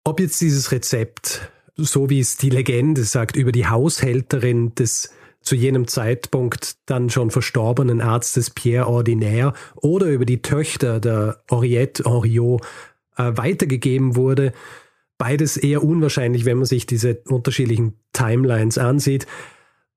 Ob 0.04 0.20
jetzt 0.20 0.40
dieses 0.40 0.72
Rezept, 0.72 1.50
so 1.76 2.10
wie 2.10 2.20
es 2.20 2.36
die 2.36 2.50
Legende 2.50 3.04
sagt, 3.04 3.36
über 3.36 3.52
die 3.52 3.66
Haushälterin 3.66 4.74
des 4.74 5.10
zu 5.42 5.56
jenem 5.56 5.88
Zeitpunkt 5.88 6.76
dann 6.86 7.10
schon 7.10 7.30
verstorbenen 7.30 8.00
Arztes 8.00 8.50
Pierre 8.50 8.86
Ordinaire 8.86 9.54
oder 9.74 10.06
über 10.06 10.24
die 10.24 10.40
Töchter 10.40 11.00
der 11.00 11.42
Henriette 11.50 12.04
Henriot 12.04 12.62
äh, 13.16 13.32
weitergegeben 13.34 14.16
wurde, 14.16 14.52
beides 15.18 15.56
eher 15.56 15.82
unwahrscheinlich, 15.82 16.44
wenn 16.44 16.58
man 16.58 16.66
sich 16.66 16.86
diese 16.86 17.22
unterschiedlichen 17.28 17.94
Timelines 18.12 18.78
ansieht. 18.78 19.26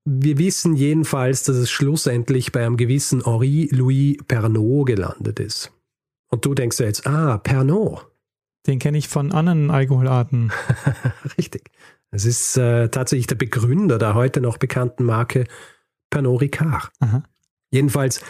Wir 0.08 0.38
wissen 0.38 0.76
jedenfalls, 0.76 1.42
dass 1.42 1.56
es 1.56 1.68
schlussendlich 1.68 2.52
bei 2.52 2.64
einem 2.64 2.76
gewissen 2.76 3.24
Henri-Louis 3.24 4.18
Pernod 4.28 4.86
gelandet 4.86 5.40
ist. 5.40 5.72
Und 6.28 6.44
du 6.44 6.54
denkst 6.54 6.78
ja 6.78 6.86
jetzt, 6.86 7.08
ah, 7.08 7.38
Pernod. 7.38 8.06
Den 8.68 8.78
kenne 8.78 8.98
ich 8.98 9.08
von 9.08 9.32
anderen 9.32 9.68
Alkoholarten. 9.68 10.52
Richtig. 11.38 11.70
Es 12.12 12.24
ist 12.24 12.56
äh, 12.56 12.88
tatsächlich 12.88 13.26
der 13.26 13.34
Begründer 13.34 13.98
der 13.98 14.14
heute 14.14 14.40
noch 14.40 14.58
bekannten 14.58 15.02
Marke 15.02 15.44
Pernod 16.08 16.40
Ricard. 16.40 16.92
Aha. 17.00 17.24
Jedenfalls, 17.72 18.20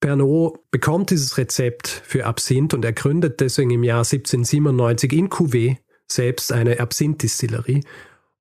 Pernod 0.00 0.70
bekommt 0.70 1.08
dieses 1.08 1.38
Rezept 1.38 1.88
für 1.88 2.26
Absinth 2.26 2.74
und 2.74 2.84
er 2.84 2.92
gründet 2.92 3.40
deswegen 3.40 3.70
im 3.70 3.84
Jahr 3.84 4.00
1797 4.00 5.14
in 5.14 5.30
Cuvée 5.30 5.78
selbst 6.06 6.52
eine 6.52 6.78
Absinth-Distillerie 6.78 7.84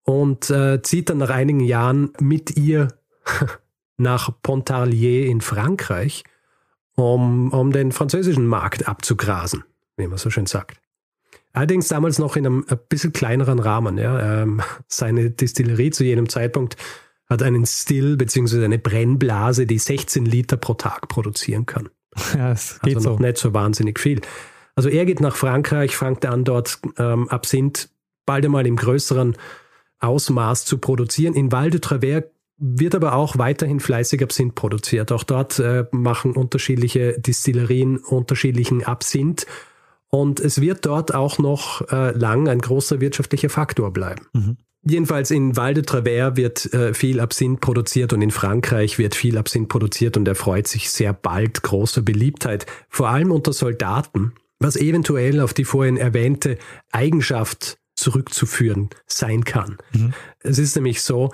und 0.03 0.49
äh, 0.49 0.81
zieht 0.81 1.09
dann 1.09 1.19
nach 1.19 1.29
einigen 1.29 1.61
Jahren 1.61 2.11
mit 2.19 2.57
ihr 2.57 2.89
nach 3.97 4.31
Pontarlier 4.41 5.27
in 5.27 5.41
Frankreich, 5.41 6.23
um, 6.95 7.51
um 7.51 7.71
den 7.71 7.91
französischen 7.91 8.47
Markt 8.47 8.87
abzugrasen, 8.87 9.63
wie 9.97 10.07
man 10.07 10.17
so 10.17 10.29
schön 10.29 10.45
sagt. 10.45 10.79
Allerdings 11.53 11.87
damals 11.87 12.17
noch 12.17 12.35
in 12.35 12.45
einem 12.45 12.65
ein 12.67 12.79
bisschen 12.89 13.13
kleineren 13.13 13.59
Rahmen. 13.59 13.97
Ja. 13.97 14.41
Ähm, 14.41 14.61
seine 14.87 15.29
Distillerie 15.29 15.91
zu 15.91 16.03
jenem 16.03 16.27
Zeitpunkt 16.27 16.77
hat 17.29 17.41
einen 17.41 17.65
Still 17.65 18.17
bzw. 18.17 18.65
eine 18.65 18.79
Brennblase, 18.79 19.65
die 19.65 19.79
16 19.79 20.25
Liter 20.25 20.57
pro 20.57 20.73
Tag 20.73 21.07
produzieren 21.07 21.65
kann. 21.65 21.89
Ja, 22.37 22.51
es 22.51 22.79
geht 22.81 22.97
also 22.97 23.11
noch 23.11 23.17
so. 23.17 23.23
nicht 23.23 23.37
so 23.37 23.53
wahnsinnig 23.55 23.99
viel. 23.99 24.21
Also 24.75 24.89
er 24.89 25.05
geht 25.05 25.19
nach 25.19 25.35
Frankreich, 25.35 25.95
fängt 25.95 26.25
an 26.25 26.43
dort 26.43 26.79
ähm, 26.97 27.27
Absinth 27.29 27.89
bald 28.25 28.45
einmal 28.45 28.67
im 28.67 28.75
größeren 28.75 29.35
Ausmaß 30.03 30.65
zu 30.65 30.77
produzieren. 30.77 31.33
In 31.33 31.51
Val 31.51 31.69
de 31.69 31.79
Travers 31.79 32.23
wird 32.57 32.95
aber 32.95 33.15
auch 33.15 33.37
weiterhin 33.37 33.79
fleißig 33.79 34.21
Absinth 34.21 34.55
produziert. 34.55 35.11
Auch 35.11 35.23
dort 35.23 35.59
äh, 35.59 35.85
machen 35.91 36.33
unterschiedliche 36.33 37.19
Distillerien 37.19 37.97
unterschiedlichen 37.97 38.83
Absinth. 38.83 39.45
Und 40.09 40.39
es 40.39 40.61
wird 40.61 40.85
dort 40.85 41.13
auch 41.13 41.39
noch 41.39 41.81
äh, 41.91 42.11
lang 42.11 42.47
ein 42.47 42.59
großer 42.59 43.01
wirtschaftlicher 43.01 43.49
Faktor 43.49 43.91
bleiben. 43.91 44.27
Mhm. 44.33 44.57
Jedenfalls 44.85 45.31
in 45.31 45.55
Val 45.55 45.73
de 45.73 45.83
Travers 45.83 46.35
wird 46.35 46.73
äh, 46.73 46.93
viel 46.93 47.19
Absinth 47.21 47.61
produziert 47.61 48.11
und 48.11 48.21
in 48.21 48.31
Frankreich 48.31 48.99
wird 48.99 49.15
viel 49.15 49.37
Absinth 49.37 49.69
produziert 49.69 50.17
und 50.17 50.27
er 50.27 50.35
freut 50.35 50.67
sich 50.67 50.91
sehr 50.91 51.13
bald 51.13 51.63
großer 51.63 52.01
Beliebtheit, 52.01 52.65
vor 52.89 53.09
allem 53.09 53.31
unter 53.31 53.53
Soldaten, 53.53 54.33
was 54.59 54.75
eventuell 54.75 55.39
auf 55.39 55.53
die 55.53 55.63
vorhin 55.63 55.95
erwähnte 55.95 56.57
Eigenschaft 56.91 57.77
zurückzuführen 58.03 58.89
sein 59.07 59.43
kann. 59.43 59.77
Mhm. 59.93 60.13
Es 60.39 60.59
ist 60.59 60.75
nämlich 60.75 61.01
so, 61.01 61.31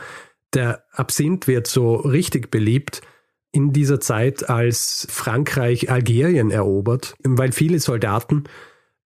der 0.54 0.84
Absinth 0.92 1.48
wird 1.48 1.68
so 1.68 1.96
richtig 1.96 2.52
beliebt 2.52 3.02
in 3.52 3.74
dieser 3.74 4.00
Zeit, 4.00 4.50
als 4.50 5.08
Frankreich 5.10 5.90
Algerien 5.90 6.52
erobert, 6.52 7.16
weil 7.24 7.52
viele 7.52 7.80
Soldaten 7.80 8.44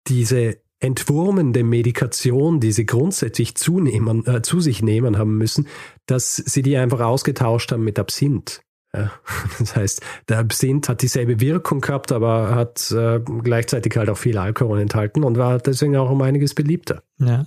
diese 0.07 0.57
entwurmende 0.79 1.63
Medikation, 1.63 2.61
die 2.61 2.71
sie 2.71 2.85
grundsätzlich 2.85 3.55
zunehmen, 3.55 4.25
äh, 4.25 4.41
zu 4.41 4.61
sich 4.61 4.81
nehmen 4.81 5.17
haben 5.17 5.37
müssen, 5.37 5.67
dass 6.05 6.37
sie 6.37 6.61
die 6.61 6.77
einfach 6.77 7.01
ausgetauscht 7.01 7.71
haben 7.73 7.83
mit 7.83 7.99
Absinth. 7.99 8.61
Ja, 8.93 9.11
das 9.59 9.75
heißt, 9.75 10.01
der 10.27 10.39
Absinth 10.39 10.89
hat 10.89 11.01
dieselbe 11.01 11.39
Wirkung 11.39 11.81
gehabt, 11.81 12.11
aber 12.11 12.55
hat 12.55 12.91
äh, 12.91 13.19
gleichzeitig 13.19 13.95
halt 13.97 14.09
auch 14.09 14.17
viel 14.17 14.37
Alkohol 14.37 14.79
enthalten 14.79 15.23
und 15.23 15.37
war 15.37 15.59
deswegen 15.59 15.95
auch 15.95 16.09
um 16.09 16.21
einiges 16.21 16.55
beliebter. 16.55 17.03
Ja. 17.17 17.45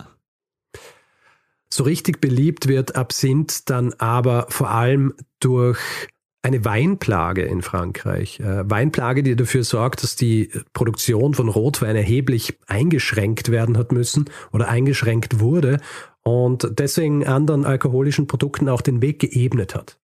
So 1.72 1.84
richtig 1.84 2.20
beliebt 2.20 2.68
wird 2.68 2.96
Absinth 2.96 3.70
dann 3.70 3.94
aber 3.94 4.46
vor 4.50 4.70
allem 4.70 5.14
durch 5.40 5.78
eine 6.42 6.64
Weinplage 6.64 7.42
in 7.42 7.62
Frankreich. 7.62 8.40
Äh, 8.40 8.68
Weinplage, 8.68 9.22
die 9.22 9.36
dafür 9.36 9.64
sorgt, 9.64 10.02
dass 10.02 10.16
die 10.16 10.50
Produktion 10.72 11.34
von 11.34 11.48
Rotwein 11.48 11.96
erheblich 11.96 12.58
eingeschränkt 12.66 13.50
werden 13.50 13.78
hat 13.78 13.92
müssen 13.92 14.26
oder 14.52 14.68
eingeschränkt 14.68 15.40
wurde 15.40 15.80
und 16.22 16.78
deswegen 16.78 17.26
anderen 17.26 17.64
alkoholischen 17.64 18.26
Produkten 18.26 18.68
auch 18.68 18.80
den 18.80 19.00
Weg 19.00 19.20
geebnet 19.20 19.74
hat. 19.74 19.98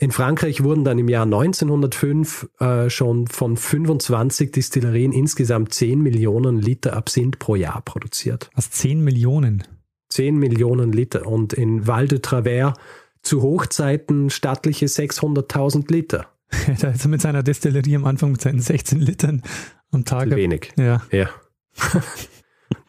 In 0.00 0.12
Frankreich 0.12 0.62
wurden 0.62 0.84
dann 0.84 0.96
im 0.98 1.08
Jahr 1.08 1.24
1905 1.24 2.48
äh, 2.60 2.88
schon 2.88 3.26
von 3.26 3.56
25 3.56 4.52
Distillerien 4.52 5.10
insgesamt 5.10 5.74
10 5.74 6.00
Millionen 6.00 6.60
Liter 6.60 6.96
Absinth 6.96 7.40
pro 7.40 7.56
Jahr 7.56 7.82
produziert. 7.82 8.48
Was 8.54 8.70
10 8.70 9.02
Millionen? 9.02 9.64
10 10.10 10.36
Millionen 10.36 10.92
Liter. 10.92 11.26
Und 11.26 11.52
in 11.52 11.88
Val 11.88 12.06
de 12.06 12.20
Travers 12.20 12.74
zu 13.22 13.42
Hochzeiten 13.42 14.30
stattliche 14.30 14.86
600.000 14.86 15.92
Liter. 15.92 16.28
da 16.80 16.90
ist 16.90 17.04
er 17.04 17.08
mit 17.08 17.20
seiner 17.20 17.42
Destillerie 17.42 17.96
am 17.96 18.04
Anfang 18.04 18.30
mit 18.30 18.40
seinen 18.40 18.60
16 18.60 19.00
Litern 19.00 19.42
am 19.90 20.04
Tag. 20.04 20.30
Wenig. 20.30 20.72
Ja. 20.76 21.02
ja. 21.10 21.28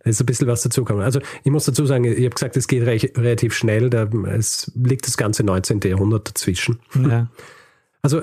Ist 0.09 0.21
ein 0.21 0.25
bisschen 0.25 0.47
was 0.47 0.61
dazukommen. 0.61 1.03
Also 1.03 1.19
ich 1.43 1.51
muss 1.51 1.65
dazu 1.65 1.85
sagen, 1.85 2.05
ich 2.05 2.25
habe 2.25 2.29
gesagt, 2.29 2.57
es 2.57 2.67
geht 2.67 2.83
re 2.85 2.99
relativ 3.17 3.53
schnell. 3.53 3.89
Da, 3.89 4.03
es 4.33 4.71
liegt 4.75 5.07
das 5.07 5.17
ganze 5.17 5.43
19. 5.43 5.81
Jahrhundert 5.81 6.29
dazwischen. 6.29 6.79
Ja. 6.95 7.29
Also 8.01 8.21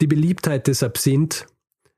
die 0.00 0.06
Beliebtheit 0.06 0.66
des 0.66 0.82
Absinth 0.82 1.46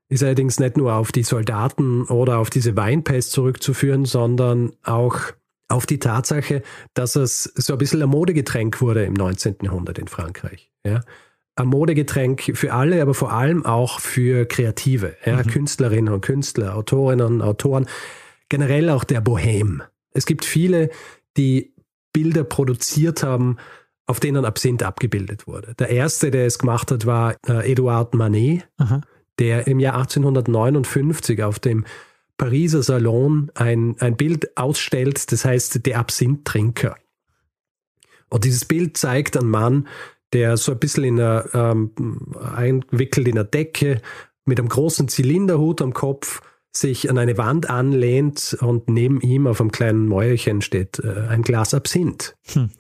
ist 0.09 0.25
allerdings 0.25 0.59
nicht 0.59 0.77
nur 0.77 0.95
auf 0.95 1.13
die 1.13 1.23
Soldaten 1.23 2.03
oder 2.07 2.39
auf 2.39 2.51
diese 2.51 2.77
Weinpest 2.77 3.31
zurückzuführen, 3.31 4.07
sondern 4.07 4.73
auch 4.83 5.21
auf 5.69 5.87
die 5.87 6.01
Tatsache, 6.01 6.63
dass 6.95 7.15
es 7.15 7.45
so 7.45 7.75
ein 7.75 7.79
bisschen 7.79 8.03
ein 8.03 8.09
Modegetränk 8.09 8.81
wurde 8.81 9.05
im 9.05 9.15
19. 9.15 9.59
Jahrhundert 9.63 10.01
in 10.01 10.09
Frankreich. 10.09 10.73
Ja? 10.85 11.03
ein 11.57 11.67
Modegetränk 11.67 12.53
für 12.55 12.73
alle, 12.73 13.03
aber 13.03 13.15
vor 13.15 13.33
allem 13.33 13.65
auch 13.67 14.01
für 14.01 14.47
Kreative, 14.47 15.17
ja, 15.25 15.37
mhm. 15.37 15.47
Künstlerinnen 15.47 16.13
und 16.13 16.23
Künstler, 16.23 16.77
Autorinnen 16.77 17.27
und 17.27 17.43
Autoren, 17.43 17.87
generell 18.53 18.91
auch 18.91 19.05
der 19.05 19.23
Bohem. 19.23 19.83
Es 20.13 20.27
gibt 20.27 20.45
viele, 20.45 20.91
die 21.39 21.73
Bilder 22.13 22.45
produziert 22.45 23.23
haben, 23.23 23.57
auf 24.07 24.21
denen 24.21 24.45
Absinth 24.45 24.83
abgebildet 24.83 25.47
wurde. 25.47 25.75
Der 25.79 25.89
erste, 25.89 26.31
der 26.31 26.45
es 26.45 26.59
gemacht 26.59 26.91
hat, 26.91 27.07
war 27.07 27.35
äh, 27.49 27.73
Edouard 27.73 28.13
Manet, 28.15 28.69
Aha. 28.77 29.01
der 29.39 29.67
im 29.67 29.81
Jahr 29.81 29.95
1859 29.95 31.43
auf 31.43 31.61
dem 31.61 31.87
Pariser 32.37 32.83
Salon 32.83 33.51
ein, 33.55 33.97
ein 34.01 34.19
Bild 34.19 34.55
ausstellt, 34.59 35.33
das 35.33 35.47
heißt 35.47 35.87
der 35.87 35.99
Absinth-Trinker. 35.99 36.97
Und 38.29 38.45
dieses 38.45 38.67
Bild 38.67 38.99
zeigt 38.99 39.35
einen 39.39 39.49
Mann, 39.49 39.89
der 40.35 40.59
so 40.59 40.73
ein 40.73 40.79
bisschen 40.79 41.05
in 41.05 41.19
einer, 41.19 41.47
ähm, 41.55 41.93
einwickelt 42.55 43.29
in 43.29 43.39
einer 43.39 43.45
Decke, 43.45 44.03
mit 44.45 44.59
einem 44.59 44.69
großen 44.69 45.09
Zylinderhut 45.09 45.81
am 45.81 45.95
Kopf, 45.95 46.43
sich 46.73 47.11
an 47.11 47.19
eine 47.19 47.37
Wand 47.37 47.69
anlehnt 47.69 48.57
und 48.61 48.89
neben 48.89 49.21
ihm 49.21 49.47
auf 49.47 49.61
einem 49.61 49.73
kleinen 49.73 50.09
Mäuerchen 50.09 50.63
steht 50.63 50.99
äh, 50.99 51.27
ein 51.29 51.43
Glas 51.43 51.75
Absinth. 51.75 52.35
Hm. 52.53 52.71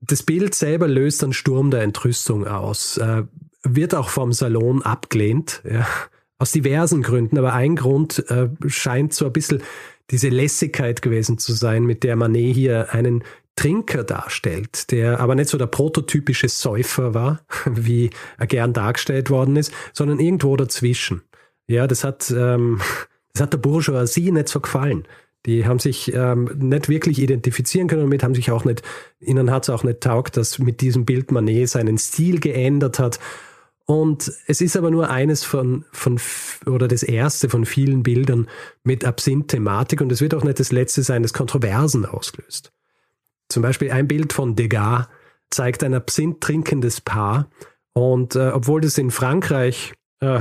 Das 0.00 0.24
Bild 0.24 0.54
selber 0.54 0.88
löst 0.88 1.22
einen 1.22 1.32
Sturm 1.32 1.70
der 1.70 1.82
Entrüstung 1.82 2.46
aus, 2.46 2.98
äh, 2.98 3.22
wird 3.62 3.94
auch 3.94 4.08
vom 4.08 4.32
Salon 4.32 4.82
abgelehnt, 4.82 5.62
ja, 5.68 5.86
aus 6.38 6.50
diversen 6.50 7.02
Gründen, 7.02 7.38
aber 7.38 7.52
ein 7.52 7.76
Grund 7.76 8.28
äh, 8.28 8.48
scheint 8.66 9.14
so 9.14 9.26
ein 9.26 9.32
bisschen 9.32 9.62
diese 10.10 10.28
Lässigkeit 10.28 11.00
gewesen 11.00 11.38
zu 11.38 11.52
sein, 11.52 11.84
mit 11.84 12.02
der 12.02 12.16
Manet 12.16 12.54
hier 12.54 12.92
einen 12.92 13.22
Trinker 13.54 14.02
darstellt, 14.02 14.90
der 14.90 15.20
aber 15.20 15.36
nicht 15.36 15.50
so 15.50 15.58
der 15.58 15.66
prototypische 15.66 16.48
Säufer 16.48 17.14
war, 17.14 17.40
wie 17.66 18.10
er 18.38 18.48
gern 18.48 18.72
dargestellt 18.72 19.30
worden 19.30 19.54
ist, 19.54 19.72
sondern 19.92 20.18
irgendwo 20.18 20.56
dazwischen. 20.56 21.22
Ja, 21.72 21.86
das 21.86 22.04
hat, 22.04 22.30
ähm, 22.36 22.80
das 23.32 23.42
hat 23.42 23.52
der 23.52 23.58
Bourgeoisie 23.58 24.30
nicht 24.30 24.48
so 24.48 24.60
gefallen. 24.60 25.06
Die 25.46 25.66
haben 25.66 25.80
sich 25.80 26.14
ähm, 26.14 26.48
nicht 26.54 26.88
wirklich 26.88 27.20
identifizieren 27.20 27.88
können 27.88 28.02
damit, 28.02 28.22
haben 28.22 28.34
sich 28.34 28.52
auch 28.52 28.64
nicht, 28.64 28.82
ihnen 29.18 29.50
hat 29.50 29.64
es 29.64 29.70
auch 29.70 29.82
nicht 29.82 30.00
taugt, 30.00 30.36
dass 30.36 30.60
mit 30.60 30.80
diesem 30.80 31.04
Bild 31.04 31.32
Manet 31.32 31.68
seinen 31.68 31.98
Stil 31.98 32.38
geändert 32.38 33.00
hat. 33.00 33.18
Und 33.84 34.32
es 34.46 34.60
ist 34.60 34.76
aber 34.76 34.92
nur 34.92 35.10
eines 35.10 35.42
von, 35.42 35.84
von, 35.90 36.20
oder 36.66 36.86
das 36.86 37.02
erste 37.02 37.48
von 37.48 37.66
vielen 37.66 38.04
Bildern 38.04 38.48
mit 38.84 39.04
Absinth-Thematik 39.04 40.00
und 40.00 40.12
es 40.12 40.20
wird 40.20 40.34
auch 40.34 40.44
nicht 40.44 40.60
das 40.60 40.70
letzte 40.70 41.02
sein, 41.02 41.22
das 41.22 41.32
Kontroversen 41.32 42.06
auslöst. 42.06 42.72
Zum 43.48 43.62
Beispiel 43.62 43.90
ein 43.90 44.06
Bild 44.06 44.32
von 44.32 44.54
Degas 44.54 45.08
zeigt 45.50 45.82
ein 45.82 45.94
Absinth 45.94 46.40
trinkendes 46.40 47.00
Paar. 47.00 47.50
Und 47.92 48.36
äh, 48.36 48.50
obwohl 48.54 48.80
das 48.80 48.96
in 48.96 49.10
Frankreich 49.10 49.92
äh, 50.20 50.40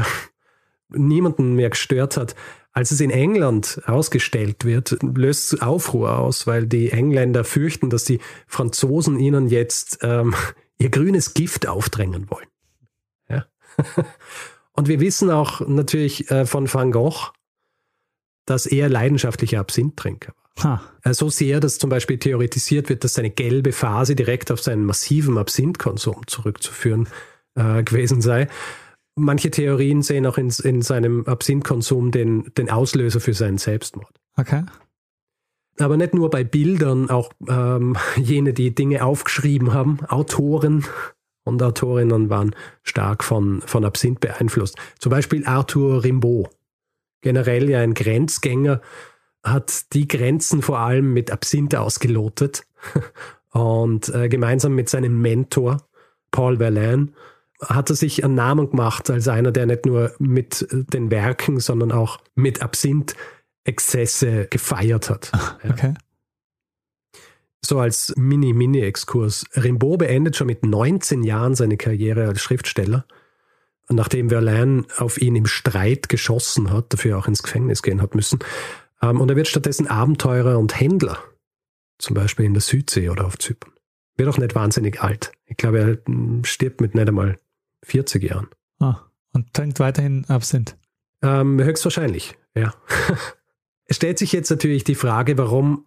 niemanden 0.92 1.56
mehr 1.56 1.70
gestört 1.70 2.18
hat, 2.18 2.36
als 2.74 2.92
es 2.92 3.02
in 3.02 3.10
England 3.10 3.82
ausgestellt 3.86 4.64
wird, 4.64 4.98
löst 5.02 5.54
es 5.54 5.62
Aufruhr 5.62 6.18
aus, 6.18 6.48
weil 6.48 6.68
die 6.68 6.92
Engländer 6.92 7.44
fürchten, 7.44 7.90
dass 7.90 8.06
die 8.06 8.20
Franzosen 8.48 9.20
ihnen 9.20 9.50
jetzt 9.50 10.00
ähm, 10.04 10.34
ihr 10.78 10.90
grünes 10.90 11.34
Gift 11.34 11.68
aufdrängen 11.68 12.30
wollen. 12.30 12.48
Ja? 13.30 13.46
Und 14.74 14.88
wir 14.88 15.02
wissen 15.02 15.30
auch 15.30 15.68
natürlich 15.68 16.32
äh, 16.32 16.46
von 16.46 16.74
Van 16.74 16.92
Gogh, 16.92 17.32
dass 18.46 18.66
er 18.66 18.88
leidenschaftlicher 18.88 19.60
Absinthtrinker 19.60 20.34
war. 20.56 20.64
Ha. 20.64 20.82
Äh, 21.04 21.14
so 21.14 21.30
sehr, 21.30 21.60
dass 21.60 21.78
zum 21.78 21.90
Beispiel 21.90 22.20
theoretisiert 22.20 22.88
wird, 22.88 23.04
dass 23.04 23.16
seine 23.16 23.32
gelbe 23.32 23.74
Phase 23.74 24.16
direkt 24.16 24.50
auf 24.50 24.62
seinen 24.62 24.86
massiven 24.86 25.38
Absinthkonsum 25.38 26.26
zurückzuführen 26.28 27.10
äh, 27.56 27.84
gewesen 27.84 28.22
sei. 28.22 28.48
Manche 29.16 29.52
Theorien 29.52 30.02
sehen 30.02 30.26
auch 30.26 30.38
in, 30.38 30.52
in 30.64 30.82
seinem 30.82 31.26
Absinthkonsum 31.26 32.12
den, 32.12 32.52
den 32.58 32.70
Auslöser 32.70 33.20
für 33.20 33.34
seinen 33.34 33.58
Selbstmord. 33.58 34.20
Okay. 34.38 34.64
Aber 35.80 35.98
nicht 35.98 36.14
nur 36.14 36.30
bei 36.30 36.44
Bildern, 36.44 37.10
auch 37.10 37.32
ähm, 37.48 37.98
jene, 38.16 38.54
die 38.54 38.74
Dinge 38.74 39.04
aufgeschrieben 39.04 39.74
haben, 39.74 40.00
Autoren 40.08 40.86
und 41.44 41.62
Autorinnen 41.62 42.30
waren 42.30 42.56
stark 42.84 43.24
von, 43.24 43.62
von 43.62 43.84
Absinth 43.84 44.20
beeinflusst. 44.20 44.78
Zum 45.00 45.10
Beispiel 45.10 45.46
Arthur 45.46 46.04
Rimbaud, 46.04 46.50
generell 47.22 47.70
ja 47.70 47.80
ein 47.80 47.94
Grenzgänger, 47.94 48.82
hat 49.44 49.94
die 49.94 50.08
Grenzen 50.08 50.62
vor 50.62 50.80
allem 50.80 51.14
mit 51.14 51.32
Absinth 51.32 51.76
ausgelotet 51.76 52.64
und 53.52 54.10
äh, 54.10 54.30
gemeinsam 54.30 54.76
mit 54.76 54.88
seinem 54.88 55.20
Mentor 55.22 55.88
Paul 56.30 56.58
Verlaine 56.58 57.10
hat 57.62 57.90
er 57.90 57.96
sich 57.96 58.24
einen 58.24 58.36
Namen 58.36 58.70
gemacht 58.70 59.10
als 59.10 59.28
einer, 59.28 59.52
der 59.52 59.66
nicht 59.66 59.86
nur 59.86 60.14
mit 60.20 60.68
den 60.72 61.12
Werken, 61.12 61.60
sondern 61.60 61.92
auch 61.92 62.20
mit 62.36 62.62
Absinth 62.62 63.16
Exzesse 63.64 64.48
gefeiert 64.50 65.10
hat. 65.10 65.32
Okay. 65.68 65.94
So 67.64 67.80
als 67.80 68.14
Mini-Mini-Exkurs. 68.18 69.46
Rimbaud 69.56 70.00
beendet 70.00 70.36
schon 70.36 70.48
mit 70.48 70.66
19 70.66 71.24
Jahren 71.24 71.54
seine 71.54 71.78
Karriere 71.78 72.28
als 72.28 72.42
Schriftsteller, 72.42 73.06
nachdem 73.88 74.30
Verlaine 74.30 74.86
auf 74.98 75.22
ihn 75.22 75.36
im 75.36 75.46
Streit 75.46 76.10
geschossen 76.10 76.72
hat, 76.72 76.92
dafür 76.92 77.20
auch 77.20 77.28
ins 77.28 77.44
Gefängnis 77.44 77.84
gehen 77.84 78.02
hat 78.02 78.16
müssen. 78.16 78.40
Ähm, 79.04 79.22
und 79.22 79.30
er 79.30 79.36
wird 79.36 79.48
stattdessen 79.48 79.88
Abenteurer 79.88 80.58
und 80.58 80.80
Händler, 80.80 81.20
zum 82.00 82.16
Beispiel 82.16 82.46
in 82.46 82.54
der 82.54 82.62
Südsee 82.62 83.10
oder 83.10 83.26
auf 83.26 83.38
Zypern. 83.38 83.74
Wird 84.18 84.30
auch 84.30 84.40
nicht 84.40 84.56
wahnsinnig 84.56 85.02
alt. 85.02 85.32
Ich 85.46 85.58
glaube, 85.58 85.80
er 85.80 85.98
hm, 86.06 86.44
stirbt 86.44 86.82
mit 86.82 86.96
nicht 86.96 87.08
einmal 87.08 87.38
40 87.84 88.24
Jahren. 88.24 88.48
Ah, 88.80 89.00
und 89.34 89.54
trinkt 89.54 89.80
weiterhin 89.80 90.26
Absinth? 90.26 90.78
Ähm, 91.22 91.62
höchstwahrscheinlich, 91.62 92.36
ja. 92.56 92.74
es 93.86 93.96
stellt 93.96 94.18
sich 94.18 94.32
jetzt 94.32 94.50
natürlich 94.50 94.84
die 94.84 94.96
Frage, 94.96 95.38
warum 95.38 95.86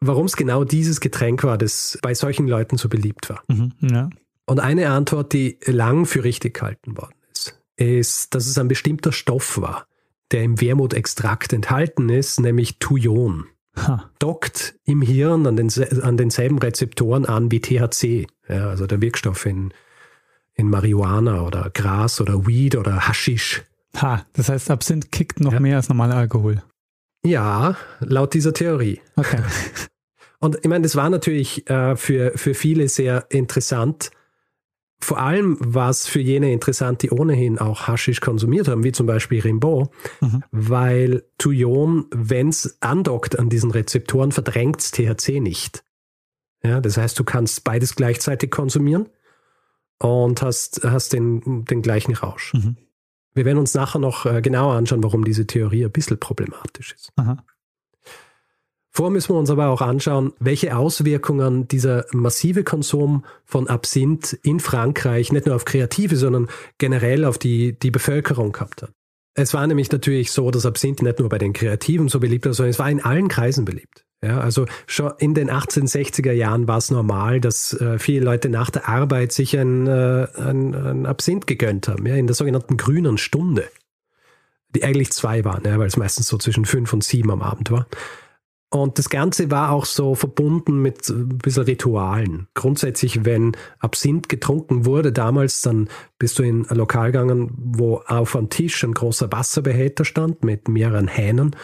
warum 0.00 0.26
es 0.26 0.36
genau 0.36 0.64
dieses 0.64 1.00
Getränk 1.00 1.44
war, 1.44 1.58
das 1.58 1.98
bei 2.02 2.14
solchen 2.14 2.48
Leuten 2.48 2.76
so 2.78 2.88
beliebt 2.88 3.28
war. 3.30 3.42
Mhm, 3.48 3.72
ja. 3.80 4.10
Und 4.46 4.58
eine 4.58 4.90
Antwort, 4.90 5.32
die 5.32 5.58
lang 5.66 6.06
für 6.06 6.24
richtig 6.24 6.54
gehalten 6.54 6.96
worden 6.96 7.14
ist, 7.32 7.60
ist, 7.76 8.34
dass 8.34 8.46
es 8.46 8.58
ein 8.58 8.68
bestimmter 8.68 9.12
Stoff 9.12 9.60
war, 9.60 9.86
der 10.32 10.42
im 10.42 10.60
Wermutextrakt 10.60 11.52
enthalten 11.52 12.08
ist, 12.08 12.40
nämlich 12.40 12.78
Thujon. 12.78 13.46
Ha. 13.76 14.10
Dockt 14.18 14.74
im 14.84 15.00
Hirn 15.00 15.46
an, 15.46 15.56
den, 15.56 15.70
an 16.02 16.16
denselben 16.16 16.58
Rezeptoren 16.58 17.24
an 17.24 17.52
wie 17.52 17.60
THC, 17.60 18.26
ja, 18.48 18.68
also 18.68 18.86
der 18.86 19.00
Wirkstoff 19.00 19.46
in, 19.46 19.72
in 20.54 20.68
Marihuana 20.68 21.42
oder 21.42 21.70
Gras 21.70 22.20
oder 22.20 22.46
Weed 22.46 22.76
oder 22.76 23.08
Haschisch. 23.08 23.62
Ha, 23.96 24.24
das 24.34 24.48
heißt, 24.48 24.70
Absinth 24.70 25.10
kickt 25.10 25.40
noch 25.40 25.52
ja. 25.52 25.60
mehr 25.60 25.76
als 25.76 25.88
normaler 25.88 26.16
Alkohol. 26.16 26.62
Ja, 27.24 27.76
laut 28.00 28.34
dieser 28.34 28.54
Theorie. 28.54 29.00
Okay. 29.16 29.42
Und 30.40 30.56
ich 30.56 30.68
meine, 30.68 30.82
das 30.82 30.96
war 30.96 31.10
natürlich 31.10 31.68
äh, 31.68 31.96
für, 31.96 32.32
für 32.36 32.54
viele 32.54 32.88
sehr 32.88 33.26
interessant, 33.28 34.10
vor 35.02 35.18
allem 35.18 35.56
war 35.60 35.88
es 35.88 36.06
für 36.06 36.20
jene 36.20 36.52
interessant, 36.52 37.02
die 37.02 37.10
ohnehin 37.10 37.58
auch 37.58 37.88
Haschisch 37.88 38.20
konsumiert 38.20 38.68
haben, 38.68 38.84
wie 38.84 38.92
zum 38.92 39.06
Beispiel 39.06 39.40
Rimbaud, 39.40 39.90
mhm. 40.20 40.42
weil 40.50 41.24
Thujon, 41.38 42.06
wenn 42.10 42.50
es 42.50 42.76
andockt 42.80 43.38
an 43.38 43.48
diesen 43.48 43.70
Rezeptoren, 43.70 44.30
verdrängt 44.30 44.92
THC 44.92 45.40
nicht. 45.40 45.82
Ja, 46.62 46.80
das 46.80 46.98
heißt, 46.98 47.18
du 47.18 47.24
kannst 47.24 47.64
beides 47.64 47.96
gleichzeitig 47.96 48.50
konsumieren 48.50 49.08
und 50.00 50.42
hast, 50.42 50.82
hast 50.84 51.12
den, 51.12 51.64
den 51.64 51.82
gleichen 51.82 52.14
Rausch. 52.14 52.54
Mhm. 52.54 52.76
Wir 53.34 53.44
werden 53.44 53.58
uns 53.58 53.74
nachher 53.74 53.98
noch 53.98 54.26
äh, 54.26 54.42
genauer 54.42 54.74
anschauen, 54.74 55.04
warum 55.04 55.24
diese 55.24 55.46
Theorie 55.46 55.84
ein 55.84 55.92
bisschen 55.92 56.18
problematisch 56.18 56.92
ist. 56.92 57.12
Aha. 57.16 57.44
Vor 58.92 59.10
müssen 59.10 59.32
wir 59.32 59.38
uns 59.38 59.50
aber 59.50 59.68
auch 59.68 59.82
anschauen, 59.82 60.32
welche 60.40 60.76
Auswirkungen 60.76 61.68
dieser 61.68 62.06
massive 62.12 62.64
Konsum 62.64 63.24
von 63.44 63.68
Absinth 63.68 64.32
in 64.42 64.58
Frankreich 64.58 65.30
nicht 65.30 65.46
nur 65.46 65.54
auf 65.54 65.64
Kreative, 65.64 66.16
sondern 66.16 66.48
generell 66.78 67.24
auf 67.24 67.38
die, 67.38 67.78
die 67.78 67.92
Bevölkerung 67.92 68.50
gehabt 68.50 68.82
hat. 68.82 68.90
Es 69.34 69.54
war 69.54 69.64
nämlich 69.66 69.92
natürlich 69.92 70.32
so, 70.32 70.50
dass 70.50 70.66
Absinth 70.66 71.02
nicht 71.02 71.20
nur 71.20 71.28
bei 71.28 71.38
den 71.38 71.52
Kreativen 71.52 72.08
so 72.08 72.18
beliebt 72.18 72.46
war, 72.46 72.52
sondern 72.52 72.70
es 72.70 72.80
war 72.80 72.90
in 72.90 73.00
allen 73.00 73.28
Kreisen 73.28 73.64
beliebt. 73.64 74.04
Ja, 74.22 74.38
also 74.40 74.66
schon 74.86 75.12
in 75.18 75.32
den 75.32 75.50
1860er 75.50 76.32
Jahren 76.32 76.68
war 76.68 76.76
es 76.76 76.90
normal, 76.90 77.40
dass 77.40 77.72
äh, 77.72 77.98
viele 77.98 78.24
Leute 78.24 78.50
nach 78.50 78.68
der 78.68 78.86
Arbeit 78.86 79.32
sich 79.32 79.56
ein, 79.58 79.86
äh, 79.86 80.26
ein, 80.36 80.74
ein 80.74 81.06
Absinth 81.06 81.46
gegönnt 81.46 81.88
haben, 81.88 82.06
ja, 82.06 82.16
in 82.16 82.26
der 82.26 82.36
sogenannten 82.36 82.76
grünen 82.76 83.16
Stunde. 83.16 83.68
Die 84.74 84.84
eigentlich 84.84 85.10
zwei 85.10 85.44
waren, 85.44 85.64
ja, 85.64 85.78
weil 85.78 85.86
es 85.86 85.96
meistens 85.96 86.28
so 86.28 86.36
zwischen 86.36 86.66
fünf 86.66 86.92
und 86.92 87.02
sieben 87.02 87.30
am 87.30 87.40
Abend 87.40 87.70
war. 87.70 87.86
Und 88.72 88.98
das 88.98 89.08
Ganze 89.08 89.50
war 89.50 89.72
auch 89.72 89.84
so 89.84 90.14
verbunden 90.14 90.80
mit 90.80 91.08
ein 91.08 91.38
bisschen 91.38 91.64
Ritualen. 91.64 92.46
Grundsätzlich, 92.54 93.24
wenn 93.24 93.56
Absinth 93.80 94.28
getrunken 94.28 94.84
wurde 94.86 95.12
damals, 95.12 95.62
dann 95.62 95.88
bist 96.20 96.38
du 96.38 96.44
in 96.44 96.66
ein 96.70 96.76
Lokal 96.76 97.10
gegangen, 97.10 97.50
wo 97.56 97.96
auf 98.06 98.36
einem 98.36 98.48
Tisch 98.48 98.84
ein 98.84 98.94
großer 98.94 99.32
Wasserbehälter 99.32 100.04
stand 100.04 100.44
mit 100.44 100.68
mehreren 100.68 101.08
Hähnen. 101.08 101.56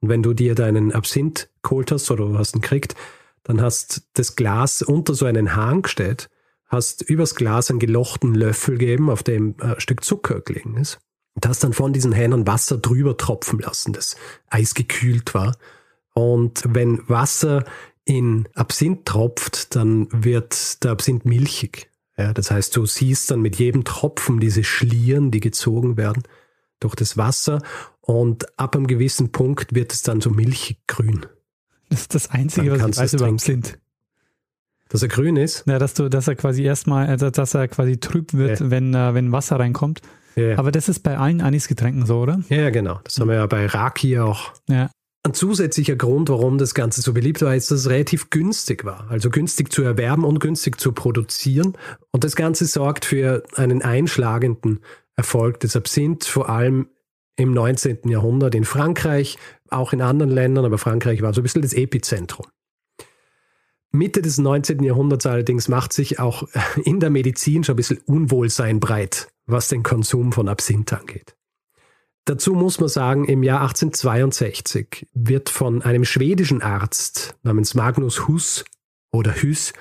Und 0.00 0.08
wenn 0.08 0.22
du 0.22 0.32
dir 0.32 0.54
deinen 0.54 0.92
Absinth 0.92 1.48
geholt 1.62 1.92
hast 1.92 2.10
oder 2.10 2.38
hast 2.38 2.54
ihn 2.54 2.60
gekriegt, 2.60 2.94
dann 3.42 3.60
hast 3.60 4.08
das 4.14 4.36
Glas 4.36 4.82
unter 4.82 5.14
so 5.14 5.26
einen 5.26 5.56
Hahn 5.56 5.82
gestellt, 5.82 6.28
hast 6.66 7.02
übers 7.02 7.34
Glas 7.34 7.70
einen 7.70 7.80
gelochten 7.80 8.34
Löffel 8.34 8.78
gegeben, 8.78 9.10
auf 9.10 9.22
dem 9.22 9.56
ein 9.58 9.80
Stück 9.80 10.04
Zucker 10.04 10.40
gelegen 10.40 10.76
ist. 10.76 10.98
Und 11.34 11.46
hast 11.46 11.62
dann 11.62 11.72
von 11.72 11.92
diesen 11.92 12.12
Hähnern 12.12 12.46
Wasser 12.46 12.78
drüber 12.78 13.16
tropfen 13.16 13.60
lassen, 13.60 13.92
das 13.92 14.16
eisgekühlt 14.48 15.32
war. 15.34 15.56
Und 16.12 16.62
wenn 16.66 17.08
Wasser 17.08 17.64
in 18.04 18.48
Absinth 18.54 19.06
tropft, 19.06 19.76
dann 19.76 20.08
wird 20.10 20.82
der 20.82 20.92
Absinth 20.92 21.24
milchig. 21.24 21.90
Ja, 22.16 22.32
das 22.34 22.50
heißt, 22.50 22.76
du 22.76 22.84
siehst 22.84 23.30
dann 23.30 23.40
mit 23.40 23.56
jedem 23.56 23.84
Tropfen 23.84 24.40
diese 24.40 24.64
Schlieren, 24.64 25.30
die 25.30 25.40
gezogen 25.40 25.96
werden 25.96 26.24
durch 26.80 26.94
das 26.94 27.16
Wasser 27.16 27.62
und 28.00 28.58
ab 28.58 28.76
einem 28.76 28.86
gewissen 28.86 29.32
Punkt 29.32 29.74
wird 29.74 29.92
es 29.92 30.02
dann 30.02 30.20
so 30.20 30.30
milchig 30.30 30.78
grün. 30.86 31.26
Das 31.88 32.02
ist 32.02 32.14
das 32.14 32.30
Einzige, 32.30 32.72
was 32.72 32.90
ich 32.90 32.98
weiß 32.98 33.14
über 33.14 33.26
Absinth. 33.26 33.78
Dass 34.88 35.02
er 35.02 35.08
grün 35.08 35.36
ist? 35.36 35.64
Ja, 35.66 35.78
dass 35.78 35.94
du, 35.94 36.08
dass 36.08 36.26
er 36.26 36.34
quasi 36.34 36.64
erstmal, 36.64 37.06
also 37.06 37.30
dass 37.30 37.54
er 37.54 37.68
quasi 37.68 37.98
trüb 37.98 38.34
wird, 38.34 38.60
ja. 38.60 38.70
wenn, 38.70 38.92
äh, 38.92 39.14
wenn 39.14 39.30
Wasser 39.30 39.58
reinkommt. 39.58 40.00
Ja. 40.34 40.58
Aber 40.58 40.72
das 40.72 40.88
ist 40.88 41.00
bei 41.00 41.16
allen 41.16 41.40
Anisgetränken 41.40 42.06
so, 42.06 42.20
oder? 42.20 42.40
Ja, 42.48 42.70
genau. 42.70 43.00
Das 43.04 43.18
haben 43.18 43.28
wir 43.28 43.36
ja 43.36 43.46
bei 43.46 43.66
Raki 43.66 44.18
auch. 44.18 44.52
Ja. 44.68 44.90
Ein 45.22 45.34
zusätzlicher 45.34 45.96
Grund, 45.96 46.28
warum 46.28 46.58
das 46.58 46.74
Ganze 46.74 47.02
so 47.02 47.12
beliebt 47.12 47.42
war, 47.42 47.54
ist, 47.54 47.70
dass 47.70 47.80
es 47.80 47.90
relativ 47.90 48.30
günstig 48.30 48.84
war. 48.84 49.06
Also 49.10 49.30
günstig 49.30 49.70
zu 49.70 49.82
erwerben 49.82 50.24
und 50.24 50.40
günstig 50.40 50.80
zu 50.80 50.92
produzieren. 50.92 51.76
Und 52.10 52.24
das 52.24 52.36
Ganze 52.36 52.64
sorgt 52.66 53.04
für 53.04 53.42
einen 53.54 53.82
einschlagenden 53.82 54.80
Erfolg 55.16 55.60
des 55.60 55.76
Absinth, 55.76 56.24
vor 56.24 56.48
allem 56.48 56.88
im 57.40 57.52
19. 57.52 58.08
Jahrhundert 58.08 58.54
in 58.54 58.64
Frankreich, 58.64 59.38
auch 59.70 59.92
in 59.92 60.02
anderen 60.02 60.30
Ländern, 60.30 60.64
aber 60.64 60.78
Frankreich 60.78 61.22
war 61.22 61.32
so 61.32 61.40
ein 61.40 61.42
bisschen 61.42 61.62
das 61.62 61.72
Epizentrum. 61.72 62.46
Mitte 63.92 64.22
des 64.22 64.38
19. 64.38 64.82
Jahrhunderts 64.84 65.26
allerdings 65.26 65.68
macht 65.68 65.92
sich 65.92 66.20
auch 66.20 66.46
in 66.84 67.00
der 67.00 67.10
Medizin 67.10 67.64
schon 67.64 67.74
ein 67.74 67.76
bisschen 67.76 67.98
Unwohlsein 68.06 68.78
breit, 68.78 69.28
was 69.46 69.68
den 69.68 69.82
Konsum 69.82 70.32
von 70.32 70.48
Absinth 70.48 70.92
angeht. 70.92 71.34
Dazu 72.26 72.52
muss 72.52 72.78
man 72.78 72.88
sagen, 72.88 73.24
im 73.24 73.42
Jahr 73.42 73.62
1862 73.62 75.08
wird 75.14 75.48
von 75.48 75.82
einem 75.82 76.04
schwedischen 76.04 76.62
Arzt 76.62 77.34
namens 77.42 77.74
Magnus 77.74 78.28
Hus 78.28 78.64
oder 79.10 79.34
Hus 79.34 79.72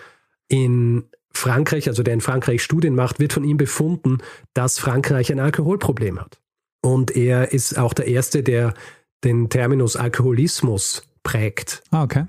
in 0.47 1.09
Frankreich, 1.31 1.87
also 1.87 2.01
der 2.01 2.15
in 2.15 2.21
Frankreich 2.21 2.63
Studien 2.63 2.95
macht, 2.95 3.19
wird 3.19 3.33
von 3.33 3.43
ihm 3.43 3.57
befunden, 3.57 4.19
dass 4.53 4.79
Frankreich 4.79 5.31
ein 5.31 5.39
Alkoholproblem 5.39 6.19
hat. 6.19 6.38
Und 6.81 7.15
er 7.15 7.51
ist 7.51 7.77
auch 7.77 7.93
der 7.93 8.07
Erste, 8.07 8.43
der 8.43 8.73
den 9.23 9.49
Terminus 9.49 9.95
Alkoholismus 9.95 11.03
prägt. 11.23 11.83
Ah, 11.91 12.03
okay. 12.03 12.25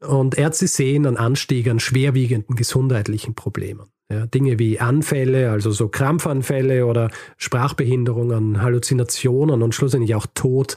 Und 0.00 0.38
Ärzte 0.38 0.66
sehen 0.66 1.06
einen 1.06 1.16
Anstieg 1.16 1.68
an 1.68 1.80
schwerwiegenden 1.80 2.56
gesundheitlichen 2.56 3.34
Problemen. 3.34 3.88
Ja, 4.10 4.26
Dinge 4.26 4.58
wie 4.58 4.80
Anfälle, 4.80 5.50
also 5.50 5.70
so 5.70 5.88
Krampfanfälle 5.88 6.86
oder 6.86 7.10
Sprachbehinderungen, 7.36 8.62
Halluzinationen 8.62 9.62
und 9.62 9.74
schlussendlich 9.74 10.14
auch 10.14 10.26
Tod, 10.34 10.76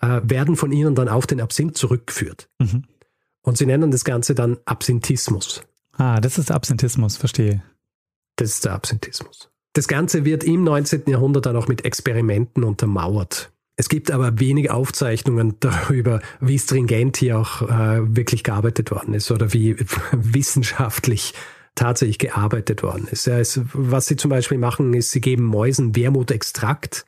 äh, 0.00 0.20
werden 0.24 0.56
von 0.56 0.72
ihnen 0.72 0.94
dann 0.94 1.08
auf 1.08 1.26
den 1.26 1.40
Absinth 1.40 1.76
zurückgeführt. 1.76 2.48
Mhm. 2.58 2.84
Und 3.42 3.56
sie 3.56 3.66
nennen 3.66 3.92
das 3.92 4.04
Ganze 4.04 4.34
dann 4.34 4.58
Absinthismus. 4.64 5.62
Ah, 5.92 6.20
das 6.20 6.38
ist 6.38 6.50
Absinthismus, 6.50 7.16
verstehe. 7.16 7.62
Das 8.34 8.50
ist 8.50 8.64
der 8.64 8.72
Absinthismus. 8.72 9.48
Das 9.76 9.88
Ganze 9.88 10.24
wird 10.24 10.42
im 10.42 10.64
19. 10.64 11.02
Jahrhundert 11.06 11.44
dann 11.44 11.54
auch 11.54 11.68
mit 11.68 11.84
Experimenten 11.84 12.64
untermauert. 12.64 13.52
Es 13.76 13.90
gibt 13.90 14.10
aber 14.10 14.40
wenige 14.40 14.72
Aufzeichnungen 14.72 15.56
darüber, 15.60 16.22
wie 16.40 16.58
stringent 16.58 17.18
hier 17.18 17.38
auch 17.38 17.60
äh, 17.60 18.16
wirklich 18.16 18.42
gearbeitet 18.42 18.90
worden 18.90 19.12
ist 19.12 19.30
oder 19.30 19.52
wie 19.52 19.76
wissenschaftlich 20.12 21.34
tatsächlich 21.74 22.18
gearbeitet 22.18 22.82
worden 22.82 23.06
ist. 23.10 23.26
Ja, 23.26 23.38
es, 23.38 23.60
was 23.74 24.06
sie 24.06 24.16
zum 24.16 24.30
Beispiel 24.30 24.56
machen, 24.56 24.94
ist, 24.94 25.10
sie 25.10 25.20
geben 25.20 25.44
Mäusen 25.44 25.94
Wermutextrakt, 25.94 27.04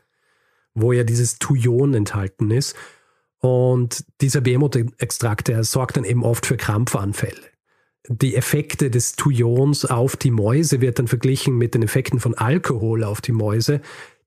wo 0.75 0.93
ja 0.93 1.05
dieses 1.05 1.39
Thujon 1.39 1.95
enthalten 1.95 2.51
ist. 2.51 2.77
Und 3.39 4.05
dieser 4.21 4.45
Wermutextrakt, 4.45 5.49
der 5.49 5.65
sorgt 5.65 5.97
dann 5.97 6.05
eben 6.05 6.23
oft 6.23 6.45
für 6.45 6.59
Krampfanfälle. 6.59 7.48
Die 8.09 8.37
Effekte 8.37 8.91
des 8.91 9.17
Thujons 9.17 9.85
auf 9.85 10.17
die 10.17 10.31
Mäuse 10.31 10.81
wird 10.81 10.99
dann 10.99 11.09
verglichen 11.09 11.57
mit 11.59 11.75
den 11.75 11.83
Effekten 11.83 12.21
von 12.21 12.35
Alkohol 12.35 13.05
auf 13.05 13.21
die 13.21 13.33
Mäuse, 13.33 13.83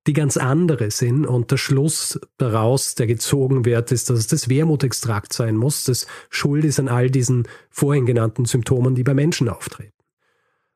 die 0.06 0.14
ganz 0.14 0.38
andere 0.38 0.92
sind. 0.92 1.26
Und 1.26 1.50
der 1.50 1.58
Schluss 1.58 2.20
daraus, 2.38 2.94
der 2.94 3.08
gezogen 3.08 3.66
wird, 3.66 3.92
ist, 3.92 4.10
dass 4.10 4.20
es 4.20 4.28
das 4.28 4.50
Wermutextrakt 4.50 5.34
sein 5.34 5.58
muss, 5.58 5.86
das 5.86 6.06
schuld 6.30 6.64
ist 6.64 6.80
an 6.80 6.90
all 6.90 7.10
diesen 7.10 7.48
vorhin 7.72 8.06
genannten 8.06 8.46
Symptomen, 8.46 8.94
die 8.94 9.04
bei 9.04 9.16
Menschen 9.16 9.50
auftreten. 9.50 9.94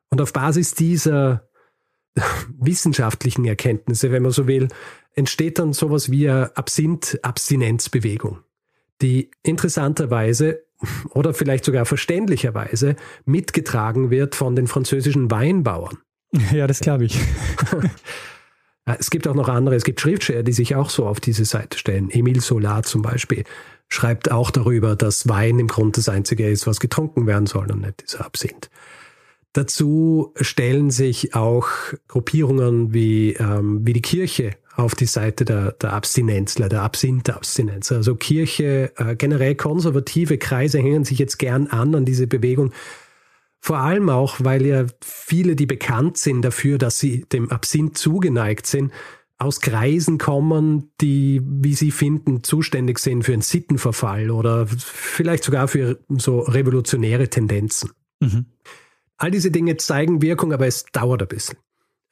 Und 0.10 0.20
auf 0.20 0.34
Basis 0.34 0.74
dieser 0.74 1.48
wissenschaftlichen 2.60 3.46
Erkenntnisse, 3.46 4.12
wenn 4.12 4.24
man 4.24 4.32
so 4.32 4.48
will, 4.48 4.68
entsteht 5.14 5.60
dann 5.60 5.74
sowas 5.74 6.10
wie 6.10 6.28
eine 6.28 6.58
Absinth-Abstinenzbewegung, 6.58 8.40
die 9.02 9.30
interessanterweise 9.44 10.65
oder 11.10 11.34
vielleicht 11.34 11.66
sogar 11.66 11.86
verständlicherweise 11.86 12.96
mitgetragen 13.26 14.10
wird 14.10 14.36
von 14.36 14.56
den 14.56 14.68
französischen 14.68 15.32
Weinbauern. 15.32 15.98
Ja, 16.52 16.68
das 16.68 16.80
glaube 16.82 17.06
ich. 17.06 17.20
es 18.86 19.10
gibt 19.10 19.28
auch 19.28 19.36
noch 19.36 19.48
andere, 19.48 19.76
es 19.76 19.84
gibt 19.84 20.02
Schriftsteller, 20.02 20.44
die 20.44 20.52
sich 20.52 20.76
auch 20.76 20.90
so 20.90 21.08
auf 21.08 21.20
diese 21.20 21.46
Seite 21.46 21.78
stellen. 21.78 22.10
Emile 22.10 22.42
Solar 22.42 22.84
zum 22.84 23.02
Beispiel 23.02 23.44
schreibt 23.88 24.32
auch 24.32 24.52
darüber, 24.52 24.96
dass 24.96 25.28
Wein 25.30 25.60
im 25.60 25.68
Grunde 25.68 26.00
das 26.00 26.10
Einzige 26.10 26.50
ist, 26.50 26.68
was 26.68 26.80
getrunken 26.80 27.28
werden 27.28 27.46
soll 27.46 27.72
und 27.72 27.82
nicht 27.82 28.04
dieser 28.04 28.26
Absinth. 28.26 28.70
Dazu 29.54 30.34
stellen 30.42 30.92
sich 30.92 31.34
auch 31.34 31.68
Gruppierungen 32.10 32.94
wie, 32.94 33.34
ähm, 33.34 33.88
wie 33.88 33.94
die 33.94 34.02
Kirche 34.02 34.52
auf 34.78 34.96
die 34.96 35.06
Seite 35.06 35.46
der, 35.46 35.72
der 35.74 35.94
Abstinenzler, 35.94 36.70
der 36.70 36.82
Absinth-Abstinenz. 36.84 37.92
Also 37.92 38.16
Kirche, 38.16 38.92
äh, 38.98 39.16
generell 39.16 39.56
konservative 39.56 40.38
Kreise 40.38 40.80
hängen 40.80 41.06
sich 41.06 41.20
jetzt 41.20 41.38
gern 41.40 41.68
an 41.68 41.96
an 41.96 42.06
diese 42.06 42.28
Bewegung. 42.28 42.72
Vor 43.60 43.78
allem 43.78 44.10
auch, 44.10 44.36
weil 44.40 44.66
ja 44.66 44.86
viele, 45.02 45.56
die 45.56 45.66
bekannt 45.66 46.18
sind 46.18 46.44
dafür, 46.44 46.78
dass 46.78 47.00
sie 47.00 47.26
dem 47.32 47.52
Absinth 47.52 47.98
zugeneigt 47.98 48.68
sind, 48.68 48.92
aus 49.38 49.60
Kreisen 49.60 50.18
kommen, 50.18 50.92
die, 51.02 51.42
wie 51.44 51.74
sie 51.74 51.92
finden, 51.92 52.44
zuständig 52.44 53.00
sind 53.00 53.24
für 53.24 53.34
einen 53.34 53.42
Sittenverfall 53.42 54.32
oder 54.32 54.68
vielleicht 54.68 55.44
sogar 55.44 55.68
für 55.68 56.00
so 56.10 56.40
revolutionäre 56.40 57.30
Tendenzen. 57.30 57.92
Mhm. 58.20 58.46
All 59.18 59.32
diese 59.32 59.52
Dinge 59.52 59.78
zeigen 59.78 60.22
Wirkung, 60.22 60.54
aber 60.54 60.68
es 60.68 60.86
dauert 60.92 61.22
ein 61.22 61.28
bisschen. 61.28 61.58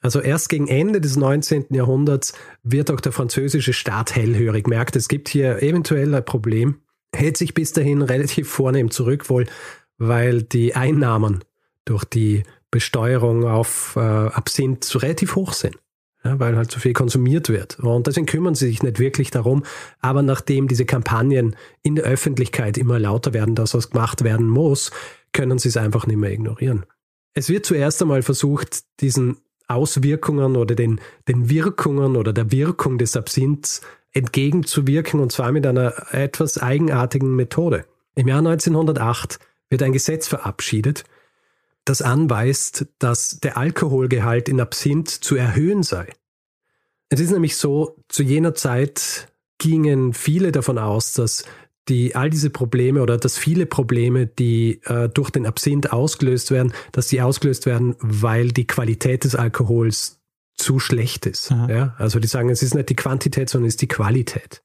Also 0.04 0.20
erst 0.20 0.50
gegen 0.50 0.68
Ende 0.68 1.00
des 1.00 1.16
19. 1.16 1.68
Jahrhunderts 1.70 2.34
wird 2.62 2.90
auch 2.90 3.00
der 3.00 3.12
französische 3.12 3.72
Staat 3.72 4.14
hellhörig, 4.14 4.66
merkt, 4.66 4.96
es 4.96 5.08
gibt 5.08 5.30
hier 5.30 5.62
eventuell 5.62 6.14
ein 6.14 6.22
Problem, 6.22 6.82
hält 7.16 7.38
sich 7.38 7.54
bis 7.54 7.72
dahin 7.72 8.02
relativ 8.02 8.50
vornehm 8.50 8.90
zurück, 8.90 9.30
wohl 9.30 9.46
weil 9.96 10.42
die 10.42 10.74
Einnahmen 10.74 11.42
durch 11.86 12.04
die 12.04 12.42
Besteuerung 12.70 13.46
auf 13.46 13.94
äh, 13.96 14.00
Absinth 14.00 14.94
relativ 15.02 15.36
hoch 15.36 15.54
sind. 15.54 15.78
Ja, 16.22 16.38
weil 16.38 16.54
halt 16.54 16.70
so 16.70 16.80
viel 16.80 16.92
konsumiert 16.92 17.48
wird. 17.48 17.78
Und 17.80 18.06
deswegen 18.06 18.26
kümmern 18.26 18.54
sie 18.54 18.66
sich 18.66 18.82
nicht 18.82 18.98
wirklich 18.98 19.30
darum. 19.30 19.62
Aber 20.00 20.20
nachdem 20.20 20.68
diese 20.68 20.84
Kampagnen 20.84 21.56
in 21.82 21.94
der 21.94 22.04
Öffentlichkeit 22.04 22.76
immer 22.76 22.98
lauter 22.98 23.32
werden, 23.32 23.54
dass 23.54 23.72
was 23.72 23.88
gemacht 23.88 24.22
werden 24.22 24.48
muss, 24.48 24.90
können 25.32 25.58
sie 25.58 25.68
es 25.68 25.78
einfach 25.78 26.06
nicht 26.06 26.16
mehr 26.18 26.32
ignorieren. 26.32 26.84
Es 27.32 27.48
wird 27.48 27.64
zuerst 27.64 28.00
einmal 28.02 28.22
versucht, 28.22 28.84
diesen 29.00 29.38
Auswirkungen 29.66 30.56
oder 30.56 30.74
den, 30.74 31.00
den 31.28 31.48
Wirkungen 31.48 32.16
oder 32.16 32.32
der 32.32 32.52
Wirkung 32.52 32.98
des 32.98 33.16
Absinths 33.16 33.80
entgegenzuwirken 34.12 35.20
und 35.20 35.32
zwar 35.32 35.52
mit 35.52 35.66
einer 35.66 36.12
etwas 36.12 36.58
eigenartigen 36.58 37.34
Methode. 37.34 37.84
Im 38.14 38.28
Jahr 38.28 38.38
1908 38.38 39.38
wird 39.70 39.82
ein 39.82 39.92
Gesetz 39.92 40.28
verabschiedet, 40.28 41.04
das 41.84 42.00
anweist, 42.00 42.86
dass 42.98 43.40
der 43.40 43.56
Alkoholgehalt 43.56 44.48
in 44.48 44.60
Absinth 44.60 45.10
zu 45.10 45.34
erhöhen 45.36 45.82
sei. 45.82 46.12
Es 47.08 47.20
ist 47.20 47.32
nämlich 47.32 47.56
so, 47.56 47.96
zu 48.08 48.22
jener 48.22 48.54
Zeit 48.54 49.28
gingen 49.58 50.14
viele 50.14 50.52
davon 50.52 50.78
aus, 50.78 51.12
dass 51.12 51.44
die 51.88 52.16
all 52.16 52.30
diese 52.30 52.50
Probleme 52.50 53.02
oder 53.02 53.18
dass 53.18 53.36
viele 53.36 53.66
Probleme, 53.66 54.26
die 54.26 54.80
äh, 54.84 55.08
durch 55.08 55.30
den 55.30 55.46
Absinth 55.46 55.92
ausgelöst 55.92 56.50
werden, 56.50 56.72
dass 56.92 57.08
sie 57.08 57.20
ausgelöst 57.20 57.66
werden, 57.66 57.94
weil 58.00 58.48
die 58.48 58.66
Qualität 58.66 59.24
des 59.24 59.34
Alkohols 59.34 60.20
zu 60.56 60.78
schlecht 60.78 61.26
ist. 61.26 61.50
Ja? 61.50 61.94
Also 61.98 62.20
die 62.20 62.28
sagen, 62.28 62.48
es 62.48 62.62
ist 62.62 62.74
nicht 62.74 62.88
die 62.88 62.96
Quantität, 62.96 63.50
sondern 63.50 63.68
es 63.68 63.74
ist 63.74 63.82
die 63.82 63.88
Qualität. 63.88 64.62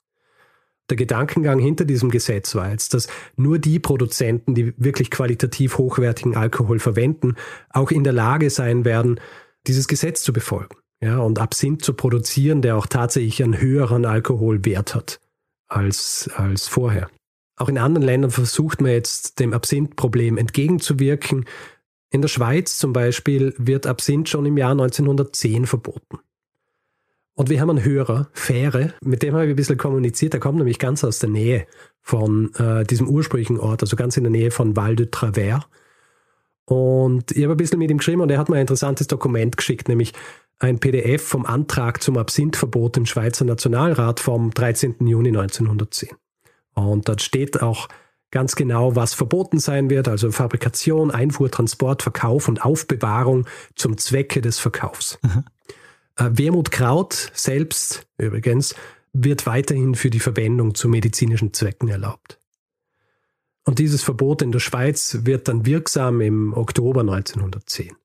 Der 0.90 0.98
Gedankengang 0.98 1.60
hinter 1.60 1.86
diesem 1.86 2.10
Gesetz 2.10 2.56
war 2.56 2.72
jetzt, 2.72 2.94
dass 2.94 3.08
nur 3.36 3.60
die 3.60 3.80
Produzenten, 3.80 4.56
die 4.56 4.74
wirklich 4.78 5.12
qualitativ 5.12 5.78
hochwertigen 5.78 6.36
Alkohol 6.36 6.80
verwenden, 6.80 7.36
auch 7.70 7.92
in 7.92 8.04
der 8.04 8.14
Lage 8.14 8.50
sein 8.50 8.86
werden, 8.86 9.20
dieses 9.68 9.88
Gesetz 9.88 10.24
zu 10.24 10.34
befolgen. 10.34 10.78
Ja, 11.02 11.20
und 11.20 11.40
Absinth 11.40 11.84
zu 11.84 11.94
produzieren, 11.94 12.62
der 12.62 12.76
auch 12.76 12.88
tatsächlich 12.88 13.42
einen 13.44 13.60
höheren 13.60 14.06
Alkoholwert 14.06 14.96
hat 14.96 15.20
als, 15.70 16.30
als 16.36 16.68
vorher. 16.68 17.10
Auch 17.56 17.70
in 17.70 17.78
anderen 17.78 18.06
Ländern 18.06 18.32
versucht 18.32 18.82
man 18.82 18.92
jetzt 18.92 19.40
dem 19.40 19.54
Absinth-Problem 19.54 20.38
entgegenzuwirken. 20.38 21.46
In 22.10 22.22
der 22.22 22.30
Schweiz 22.30 22.78
zum 22.78 22.94
Beispiel 22.94 23.54
wird 23.58 23.86
Absinth 23.86 24.30
schon 24.30 24.46
im 24.46 24.58
Jahr 24.58 24.72
1910 24.72 25.68
verboten. 25.68 26.20
Und 27.36 27.50
wir 27.50 27.62
haben 27.62 27.70
einen 27.70 27.86
Hörer, 27.86 28.30
Fähre, 28.34 28.94
mit 29.02 29.24
dem 29.24 29.34
habe 29.34 29.46
ich 29.46 29.52
ein 29.52 29.56
bisschen 29.56 29.78
kommuniziert. 29.78 30.34
Der 30.34 30.42
kommt 30.42 30.58
nämlich 30.58 30.80
ganz 30.80 31.04
aus 31.04 31.20
der 31.20 31.30
Nähe 31.30 31.68
von 32.02 32.54
äh, 32.56 32.84
diesem 32.84 33.08
ursprünglichen 33.08 33.60
Ort, 33.60 33.82
also 33.82 33.96
ganz 33.96 34.18
in 34.18 34.24
der 34.24 34.32
Nähe 34.32 34.52
von 34.52 34.76
Val 34.76 34.96
de 34.96 35.08
Travers. 35.10 35.66
Und 36.66 37.32
ich 37.32 37.44
habe 37.44 37.54
ein 37.54 37.58
bisschen 37.58 37.80
mit 37.80 37.90
ihm 37.92 37.98
geschrieben 37.98 38.22
und 38.22 38.30
er 38.30 38.38
hat 38.38 38.50
mir 38.50 38.56
ein 38.56 38.62
interessantes 38.62 39.08
Dokument 39.08 39.58
geschickt, 39.58 39.88
nämlich 39.88 40.14
ein 40.60 40.80
PDF 40.80 41.24
vom 41.24 41.46
Antrag 41.46 42.04
zum 42.04 42.18
Absinthverbot 42.18 42.98
im 42.98 43.06
Schweizer 43.06 43.46
Nationalrat 43.46 44.20
vom 44.20 44.52
13. 44.52 44.96
Juni 45.08 45.30
1910. 45.30 46.10
Und 46.74 47.08
dort 47.08 47.22
steht 47.22 47.62
auch 47.62 47.88
ganz 48.32 48.56
genau, 48.56 48.96
was 48.96 49.14
verboten 49.14 49.60
sein 49.60 49.90
wird, 49.90 50.08
also 50.08 50.32
Fabrikation, 50.32 51.12
Einfuhr, 51.12 51.50
Transport, 51.50 52.04
Verkauf 52.04 52.48
und 52.48 52.64
Aufbewahrung 52.64 53.48
zum 53.76 53.98
Zwecke 53.98 54.42
des 54.42 54.60
Verkaufs. 54.60 55.18
Mhm. 55.24 55.46
Äh, 56.16 56.30
Wermutkraut 56.34 57.32
selbst 57.34 58.08
übrigens 58.18 58.76
wird 59.14 59.48
weiterhin 59.48 59.96
für 59.96 60.10
die 60.10 60.20
Verwendung 60.20 60.76
zu 60.76 60.88
medizinischen 60.88 61.54
Zwecken 61.54 61.88
erlaubt. 61.88 62.40
Und 63.64 63.80
dieses 63.80 64.04
Verbot 64.04 64.42
in 64.42 64.52
der 64.52 64.60
Schweiz 64.60 65.20
wird 65.24 65.48
dann 65.48 65.66
wirksam 65.66 66.22
im 66.22 66.54
Oktober 66.54 67.02
1910. 67.02 67.96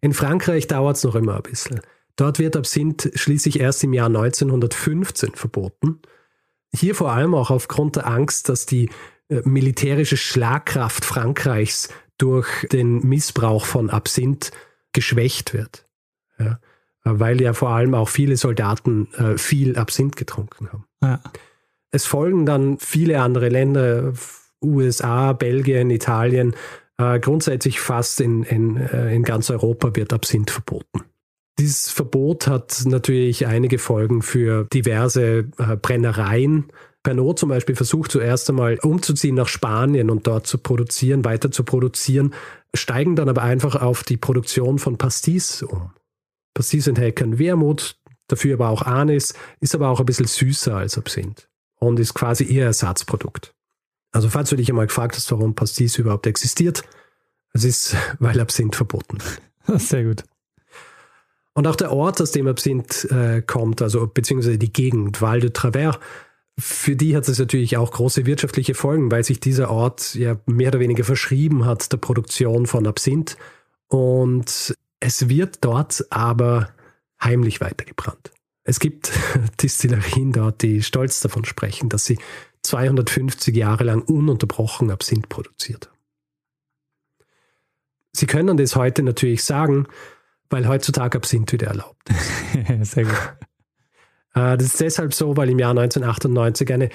In 0.00 0.12
Frankreich 0.12 0.66
dauert 0.66 0.96
es 0.96 1.04
noch 1.04 1.14
immer 1.14 1.36
ein 1.36 1.42
bisschen. 1.42 1.80
Dort 2.16 2.38
wird 2.38 2.56
Absinth 2.56 3.10
schließlich 3.14 3.60
erst 3.60 3.84
im 3.84 3.92
Jahr 3.92 4.06
1915 4.06 5.34
verboten. 5.34 6.00
Hier 6.74 6.94
vor 6.94 7.12
allem 7.12 7.34
auch 7.34 7.50
aufgrund 7.50 7.96
der 7.96 8.06
Angst, 8.06 8.48
dass 8.48 8.66
die 8.66 8.90
äh, 9.28 9.40
militärische 9.44 10.16
Schlagkraft 10.16 11.04
Frankreichs 11.04 11.88
durch 12.18 12.66
den 12.72 13.00
Missbrauch 13.08 13.64
von 13.64 13.90
Absinth 13.90 14.50
geschwächt 14.92 15.54
wird. 15.54 15.86
Ja 16.38 16.58
weil 17.16 17.40
ja 17.40 17.52
vor 17.52 17.70
allem 17.70 17.94
auch 17.94 18.08
viele 18.08 18.36
Soldaten 18.36 19.08
äh, 19.14 19.38
viel 19.38 19.76
Absinth 19.76 20.16
getrunken 20.16 20.72
haben. 20.72 20.84
Ja. 21.02 21.20
Es 21.90 22.06
folgen 22.06 22.44
dann 22.44 22.78
viele 22.78 23.20
andere 23.22 23.48
Länder, 23.48 24.12
USA, 24.62 25.32
Belgien, 25.32 25.90
Italien. 25.90 26.54
Äh, 27.00 27.20
grundsätzlich 27.20 27.80
fast 27.80 28.20
in, 28.20 28.42
in, 28.42 28.76
äh, 28.76 29.14
in 29.14 29.22
ganz 29.22 29.50
Europa 29.50 29.94
wird 29.94 30.12
Absinth 30.12 30.50
verboten. 30.50 31.04
Dieses 31.58 31.90
Verbot 31.90 32.46
hat 32.46 32.82
natürlich 32.84 33.46
einige 33.46 33.78
Folgen 33.78 34.22
für 34.22 34.64
diverse 34.72 35.48
äh, 35.58 35.76
Brennereien. 35.76 36.66
Pernod 37.02 37.38
zum 37.38 37.48
Beispiel 37.48 37.76
versucht 37.76 38.10
zuerst 38.10 38.48
einmal 38.50 38.78
umzuziehen 38.80 39.36
nach 39.36 39.48
Spanien 39.48 40.10
und 40.10 40.26
dort 40.26 40.46
zu 40.46 40.58
produzieren, 40.58 41.24
weiter 41.24 41.50
zu 41.50 41.64
produzieren, 41.64 42.34
steigen 42.74 43.16
dann 43.16 43.28
aber 43.28 43.42
einfach 43.42 43.76
auf 43.76 44.02
die 44.02 44.16
Produktion 44.16 44.78
von 44.78 44.98
Pastis 44.98 45.62
um. 45.62 45.92
Pastis 46.54 46.88
enthält 46.88 47.16
kein 47.16 47.38
Wermut, 47.38 47.96
dafür 48.26 48.54
aber 48.54 48.68
auch 48.68 48.82
Anis, 48.82 49.34
ist 49.60 49.74
aber 49.74 49.88
auch 49.88 50.00
ein 50.00 50.06
bisschen 50.06 50.26
süßer 50.26 50.76
als 50.76 50.98
Absinth 50.98 51.48
und 51.78 52.00
ist 52.00 52.14
quasi 52.14 52.44
ihr 52.44 52.64
Ersatzprodukt. 52.64 53.54
Also 54.12 54.28
falls 54.28 54.50
du 54.50 54.56
dich 54.56 54.68
einmal 54.68 54.86
gefragt 54.86 55.16
hast, 55.16 55.30
warum 55.30 55.54
Pastis 55.54 55.98
überhaupt 55.98 56.26
existiert, 56.26 56.82
es 57.52 57.64
ist, 57.64 57.96
weil 58.18 58.40
Absinth 58.40 58.76
verboten 58.76 59.18
ist. 59.18 59.40
Sehr 59.88 60.04
gut. 60.04 60.24
Und 61.54 61.66
auch 61.66 61.76
der 61.76 61.92
Ort, 61.92 62.22
aus 62.22 62.30
dem 62.30 62.46
Absinth 62.46 63.04
äh, 63.10 63.42
kommt, 63.42 63.82
also 63.82 64.06
beziehungsweise 64.06 64.58
die 64.58 64.72
Gegend, 64.72 65.20
Val 65.20 65.40
de 65.40 65.50
Travers, 65.50 65.98
für 66.56 66.96
die 66.96 67.16
hat 67.16 67.28
es 67.28 67.38
natürlich 67.38 67.76
auch 67.76 67.92
große 67.92 68.26
wirtschaftliche 68.26 68.74
Folgen, 68.74 69.10
weil 69.10 69.24
sich 69.24 69.40
dieser 69.40 69.70
Ort 69.70 70.14
ja 70.14 70.38
mehr 70.46 70.68
oder 70.68 70.80
weniger 70.80 71.04
verschrieben 71.04 71.64
hat 71.64 71.92
der 71.92 71.98
Produktion 71.98 72.66
von 72.66 72.86
Absinth. 72.86 73.36
Und 73.88 74.74
es 75.00 75.28
wird 75.28 75.58
dort 75.64 76.04
aber 76.10 76.70
heimlich 77.22 77.60
weitergebrannt. 77.60 78.32
Es 78.64 78.80
gibt 78.80 79.12
Distillerien 79.62 80.32
dort, 80.32 80.62
die 80.62 80.82
stolz 80.82 81.20
davon 81.20 81.44
sprechen, 81.44 81.88
dass 81.88 82.04
sie 82.04 82.18
250 82.68 83.54
Jahre 83.56 83.84
lang 83.84 84.02
ununterbrochen 84.02 84.90
Absinth 84.90 85.28
produziert. 85.28 85.90
Sie 88.12 88.26
können 88.26 88.56
das 88.56 88.76
heute 88.76 89.02
natürlich 89.02 89.44
sagen, 89.44 89.86
weil 90.50 90.66
heutzutage 90.66 91.18
Absinth 91.18 91.52
wieder 91.52 91.68
erlaubt 91.68 92.08
ist. 92.10 92.92
Sehr 92.94 93.04
gut. 93.04 93.36
Äh, 94.34 94.56
das 94.56 94.66
ist 94.66 94.80
deshalb 94.80 95.14
so, 95.14 95.36
weil 95.36 95.50
im 95.50 95.58
Jahr 95.58 95.70
1998 95.70 96.72
eine 96.72 96.88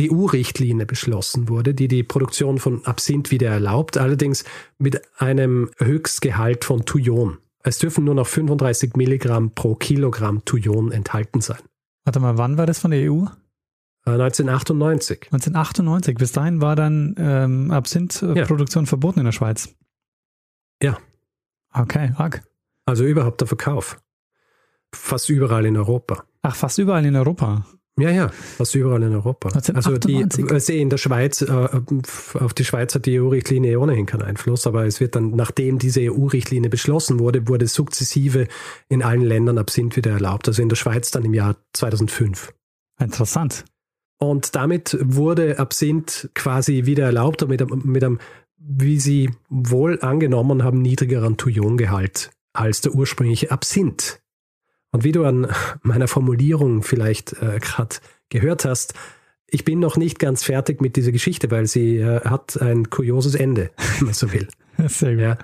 EU-Richtlinie 0.00 0.86
beschlossen 0.86 1.48
wurde, 1.48 1.74
die 1.74 1.88
die 1.88 2.02
Produktion 2.02 2.58
von 2.58 2.84
Absinth 2.84 3.30
wieder 3.30 3.50
erlaubt, 3.50 3.98
allerdings 3.98 4.44
mit 4.78 5.02
einem 5.20 5.70
Höchstgehalt 5.78 6.64
von 6.64 6.84
Thujon. 6.84 7.38
Es 7.62 7.78
dürfen 7.78 8.04
nur 8.04 8.14
noch 8.14 8.26
35 8.26 8.94
Milligramm 8.96 9.54
pro 9.54 9.74
Kilogramm 9.74 10.44
Thujon 10.44 10.92
enthalten 10.92 11.40
sein. 11.40 11.60
Warte 12.04 12.20
mal, 12.20 12.38
wann 12.38 12.56
war 12.56 12.66
das 12.66 12.78
von 12.78 12.90
der 12.90 13.10
EU? 13.10 13.26
1998. 14.04 15.22
Äh, 15.22 15.34
1998. 15.34 16.14
Bis 16.16 16.32
dahin 16.32 16.60
war 16.60 16.76
dann 16.76 17.14
ähm, 17.18 17.70
Absinthproduktion 17.70 18.84
ja. 18.84 18.88
verboten 18.88 19.20
in 19.20 19.26
der 19.26 19.32
Schweiz. 19.32 19.74
Ja. 20.82 20.98
Okay, 21.72 22.12
arg. 22.16 22.42
Also 22.86 23.04
überhaupt 23.04 23.40
der 23.40 23.48
Verkauf. 23.48 24.00
Fast 24.92 25.28
überall 25.28 25.66
in 25.66 25.76
Europa. 25.76 26.24
Ach, 26.42 26.56
fast 26.56 26.78
überall 26.78 27.04
in 27.04 27.14
Europa. 27.14 27.64
Ja, 27.98 28.10
ja, 28.10 28.28
fast 28.30 28.74
überall 28.74 29.02
in 29.02 29.12
Europa. 29.12 29.50
Also 29.50 29.98
die, 29.98 30.24
also 30.24 30.72
in 30.72 30.88
der 30.88 30.96
Schweiz, 30.96 31.42
äh, 31.42 31.68
auf 32.34 32.54
die 32.54 32.64
Schweiz 32.64 32.94
hat 32.94 33.04
die 33.04 33.20
EU-Richtlinie 33.20 33.78
ohnehin 33.78 34.06
keinen 34.06 34.22
Einfluss, 34.22 34.66
aber 34.66 34.86
es 34.86 35.00
wird 35.00 35.16
dann, 35.16 35.32
nachdem 35.32 35.78
diese 35.78 36.00
EU-Richtlinie 36.00 36.70
beschlossen 36.70 37.18
wurde, 37.18 37.46
wurde 37.46 37.66
sukzessive 37.66 38.48
in 38.88 39.02
allen 39.02 39.22
Ländern 39.22 39.58
Absinth 39.58 39.96
wieder 39.96 40.12
erlaubt. 40.12 40.48
Also 40.48 40.62
in 40.62 40.70
der 40.70 40.76
Schweiz 40.76 41.10
dann 41.10 41.24
im 41.24 41.34
Jahr 41.34 41.56
2005. 41.74 42.54
Interessant. 42.98 43.64
Und 44.22 44.54
damit 44.54 44.98
wurde 45.00 45.58
Absinth 45.58 46.28
quasi 46.34 46.84
wieder 46.84 47.06
erlaubt, 47.06 47.48
mit 47.48 47.62
einem, 47.62 47.82
mit 47.84 48.04
einem 48.04 48.18
wie 48.58 49.00
sie 49.00 49.30
wohl 49.48 49.98
angenommen 50.02 50.62
haben, 50.62 50.82
niedrigeren 50.82 51.38
Thujongehalt 51.38 52.30
als 52.52 52.82
der 52.82 52.94
ursprüngliche 52.94 53.50
Absinth. 53.50 54.20
Und 54.92 55.04
wie 55.04 55.12
du 55.12 55.24
an 55.24 55.48
meiner 55.82 56.06
Formulierung 56.06 56.82
vielleicht 56.82 57.32
äh, 57.34 57.58
gerade 57.60 57.96
gehört 58.28 58.66
hast, 58.66 58.92
ich 59.48 59.64
bin 59.64 59.78
noch 59.78 59.96
nicht 59.96 60.18
ganz 60.18 60.44
fertig 60.44 60.80
mit 60.82 60.96
dieser 60.96 61.12
Geschichte, 61.12 61.50
weil 61.50 61.66
sie 61.66 61.96
äh, 61.96 62.20
hat 62.20 62.60
ein 62.60 62.90
kurioses 62.90 63.34
Ende, 63.34 63.70
wenn 63.98 64.06
man 64.06 64.14
so 64.14 64.32
will. 64.32 64.48
Sehr 64.86 65.14
gut. 65.14 65.22
Ja. 65.22 65.38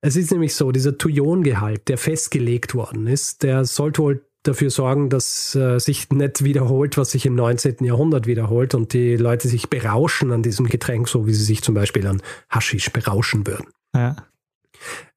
Es 0.00 0.16
ist 0.16 0.32
nämlich 0.32 0.54
so, 0.54 0.72
dieser 0.72 0.98
Thujongehalt, 0.98 1.88
der 1.88 1.96
festgelegt 1.96 2.74
worden 2.74 3.06
ist, 3.06 3.42
der 3.42 3.64
sollte 3.64 4.02
wohl 4.02 4.26
dafür 4.44 4.70
sorgen, 4.70 5.10
dass 5.10 5.54
äh, 5.54 5.78
sich 5.78 6.10
nicht 6.10 6.44
wiederholt, 6.44 6.96
was 6.96 7.10
sich 7.10 7.26
im 7.26 7.34
19. 7.34 7.84
Jahrhundert 7.84 8.26
wiederholt 8.26 8.74
und 8.74 8.92
die 8.92 9.16
Leute 9.16 9.48
sich 9.48 9.68
berauschen 9.68 10.30
an 10.32 10.42
diesem 10.42 10.66
Getränk, 10.66 11.08
so 11.08 11.26
wie 11.26 11.34
sie 11.34 11.44
sich 11.44 11.62
zum 11.62 11.74
Beispiel 11.74 12.06
an 12.06 12.22
Haschisch 12.48 12.90
berauschen 12.90 13.46
würden. 13.46 13.66
Ja. 13.94 14.16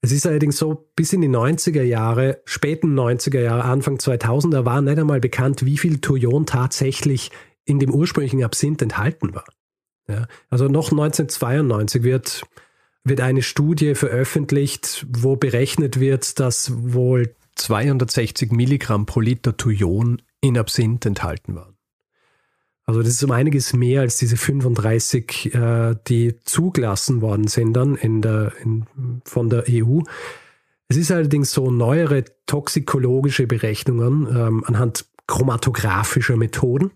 Es 0.01 0.11
ist 0.11 0.25
allerdings 0.25 0.57
so, 0.57 0.89
bis 0.95 1.13
in 1.13 1.21
die 1.21 1.29
90er 1.29 1.83
Jahre, 1.83 2.41
späten 2.45 2.97
90er 2.97 3.41
Jahre, 3.41 3.65
Anfang 3.65 3.97
2000er 3.97 4.65
war 4.65 4.81
nicht 4.81 4.97
einmal 4.97 5.19
bekannt, 5.19 5.65
wie 5.65 5.77
viel 5.77 5.99
Thujon 5.99 6.45
tatsächlich 6.45 7.31
in 7.65 7.79
dem 7.79 7.93
ursprünglichen 7.93 8.43
Absinth 8.43 8.81
enthalten 8.81 9.35
war. 9.35 9.45
Ja, 10.07 10.27
also 10.49 10.69
noch 10.69 10.91
1992 10.91 12.03
wird, 12.03 12.43
wird 13.03 13.19
eine 13.19 13.41
Studie 13.41 13.93
veröffentlicht, 13.93 15.05
wo 15.11 15.35
berechnet 15.35 15.99
wird, 15.99 16.39
dass 16.39 16.71
wohl 16.73 17.35
260 17.57 18.51
Milligramm 18.51 19.05
pro 19.05 19.19
Liter 19.19 19.55
Thujon 19.57 20.21
in 20.41 20.57
Absinth 20.57 21.05
enthalten 21.05 21.55
waren. 21.55 21.77
Also 22.85 23.01
das 23.01 23.11
ist 23.11 23.23
um 23.23 23.31
einiges 23.31 23.73
mehr 23.73 24.01
als 24.01 24.15
diese 24.15 24.37
35, 24.37 25.53
äh, 25.53 25.95
die 26.07 26.39
zugelassen 26.45 27.21
worden 27.21 27.47
sind 27.47 27.73
dann 27.73 27.95
in 27.95 28.21
der, 28.21 28.53
in, 28.63 28.85
von 29.25 29.49
der 29.49 29.65
EU. 29.69 29.99
Es 30.87 30.95
ist 30.95 31.11
allerdings 31.11 31.51
so 31.51 31.69
neuere 31.69 32.23
toxikologische 32.45 33.45
Berechnungen 33.45 34.25
ähm, 34.33 34.63
anhand 34.65 35.05
chromatographischer 35.27 36.37
Methoden, 36.37 36.91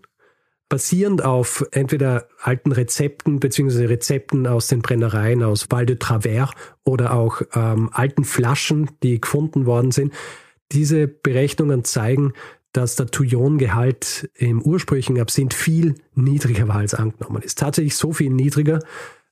basierend 0.70 1.22
auf 1.22 1.66
entweder 1.72 2.26
alten 2.40 2.72
Rezepten 2.72 3.38
beziehungsweise 3.38 3.90
Rezepten 3.90 4.46
aus 4.46 4.68
den 4.68 4.80
Brennereien 4.80 5.42
aus 5.42 5.70
Val 5.70 5.84
de 5.84 5.96
Travers 5.96 6.52
oder 6.84 7.12
auch 7.12 7.42
ähm, 7.54 7.90
alten 7.92 8.24
Flaschen, 8.24 8.90
die 9.02 9.20
gefunden 9.20 9.66
worden 9.66 9.90
sind. 9.90 10.14
Diese 10.72 11.08
Berechnungen 11.08 11.84
zeigen, 11.84 12.32
dass 12.72 12.96
der 12.96 13.06
Thujongehalt 13.06 14.30
im 14.34 14.62
ursprünglichen 14.62 15.20
Absinth 15.20 15.54
viel 15.54 15.94
niedriger 16.14 16.68
war 16.68 16.76
als 16.76 16.94
angenommen 16.94 17.42
ist. 17.42 17.58
Tatsächlich 17.58 17.96
so 17.96 18.12
viel 18.12 18.30
niedriger, 18.30 18.80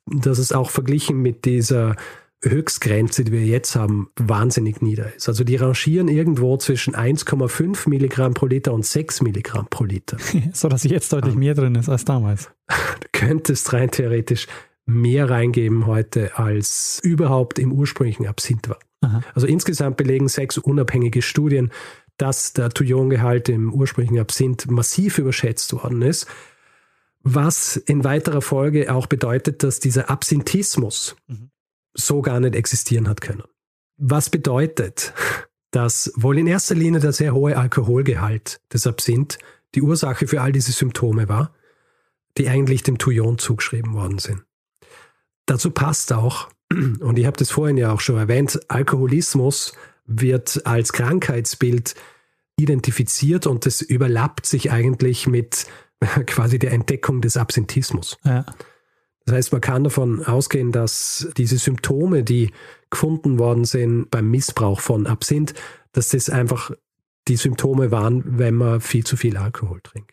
dass 0.07 0.39
es 0.39 0.53
auch 0.53 0.71
verglichen 0.71 1.23
mit 1.23 1.45
dieser 1.45 1.97
Höchstgrenze, 2.43 3.25
die 3.25 3.33
wir 3.33 3.45
jetzt 3.45 3.77
haben, 3.77 4.09
wahnsinnig 4.17 4.81
nieder 4.81 5.15
ist. 5.15 5.29
Also 5.29 5.45
die 5.45 5.57
rangieren 5.57 6.09
irgendwo 6.09 6.57
zwischen 6.57 6.95
1,5 6.95 7.89
Milligramm 7.89 8.33
pro 8.33 8.47
Liter 8.47 8.73
und 8.73 8.85
6 8.85 9.21
Milligramm 9.23 9.67
pro 9.69 9.85
Liter. 9.85 10.17
so 10.53 10.69
dass 10.69 10.85
jetzt 10.85 11.13
deutlich 11.13 11.35
mehr 11.35 11.55
drin 11.55 11.75
ist 11.75 11.89
als 11.89 12.05
damals. 12.05 12.51
Du 12.69 13.09
könntest 13.13 13.73
rein 13.73 13.91
theoretisch 13.91 14.47
mehr 14.87 15.29
reingeben 15.29 15.87
heute, 15.87 16.39
als 16.39 16.99
überhaupt 17.03 17.59
im 17.59 17.73
ursprünglichen 17.73 18.27
Absinth 18.27 18.69
war. 18.69 18.79
Aha. 19.01 19.23
Also 19.35 19.47
insgesamt 19.47 19.97
belegen 19.97 20.29
sechs 20.29 20.59
unabhängige 20.59 21.23
Studien, 21.23 21.71
dass 22.17 22.53
der 22.53 22.71
Touillon-Gehalt 22.71 23.49
im 23.49 23.73
ursprünglichen 23.73 24.19
Absinth 24.19 24.71
massiv 24.71 25.19
überschätzt 25.19 25.73
worden 25.73 26.03
ist, 26.03 26.27
was 27.23 27.77
in 27.77 28.05
weiterer 28.05 28.43
Folge 28.43 28.93
auch 28.93 29.07
bedeutet, 29.07 29.63
dass 29.63 29.81
dieser 29.81 30.11
Absinthismus 30.11 31.17
mhm. 31.27 31.51
so 31.95 32.23
gar 32.23 32.41
nicht 32.41 32.55
existieren 32.55 33.09
hat 33.09 33.21
können. 33.21 33.43
Was 33.97 34.31
bedeutet, 34.31 35.13
dass 35.71 36.13
wohl 36.17 36.39
in 36.39 36.47
erster 36.47 36.75
Linie 36.75 37.01
der 37.01 37.13
sehr 37.13 37.35
hohe 37.35 37.57
Alkoholgehalt 37.57 38.61
des 38.73 38.87
Absinth 38.87 39.39
die 39.75 39.83
Ursache 39.83 40.27
für 40.27 40.41
all 40.41 40.53
diese 40.53 40.73
Symptome 40.73 41.29
war, 41.29 41.55
die 42.39 42.49
eigentlich 42.49 42.83
dem 42.83 42.99
Touillon 42.99 43.39
zugeschrieben 43.39 43.95
worden 43.95 44.19
sind. 44.19 44.43
Dazu 45.47 45.71
passt 45.71 46.13
auch, 46.13 46.49
und 46.73 47.19
ich 47.19 47.27
habe 47.27 47.37
das 47.37 47.51
vorhin 47.51 47.77
ja 47.77 47.93
auch 47.93 48.01
schon 48.01 48.17
erwähnt, 48.17 48.61
Alkoholismus 48.69 49.75
wird 50.07 50.67
als 50.67 50.93
Krankheitsbild 50.93 51.95
identifiziert 52.57 53.47
und 53.47 53.67
das 53.67 53.81
überlappt 53.81 54.47
sich 54.47 54.71
eigentlich 54.71 55.27
mit 55.27 55.67
quasi 56.27 56.59
der 56.59 56.73
Entdeckung 56.73 57.21
des 57.21 57.37
Absinthismus. 57.37 58.19
Ja. 58.25 58.45
Das 59.27 59.35
heißt, 59.35 59.53
man 59.53 59.61
kann 59.61 59.85
davon 59.85 60.25
ausgehen, 60.25 60.73
dass 60.73 61.29
diese 61.37 61.59
Symptome, 61.59 62.25
die 62.25 62.51
gefunden 62.91 63.39
worden 63.39 63.65
sind 63.65 64.11
beim 64.11 64.31
Missbrauch 64.31 64.81
von 64.81 65.07
Absinth, 65.07 65.55
dass 65.93 66.09
das 66.09 66.31
einfach 66.31 66.73
die 67.29 67.37
Symptome 67.37 67.91
waren, 67.91 68.39
wenn 68.39 68.55
man 68.55 68.81
viel 68.81 69.05
zu 69.05 69.17
viel 69.17 69.37
Alkohol 69.37 69.81
trinkt. 69.83 70.13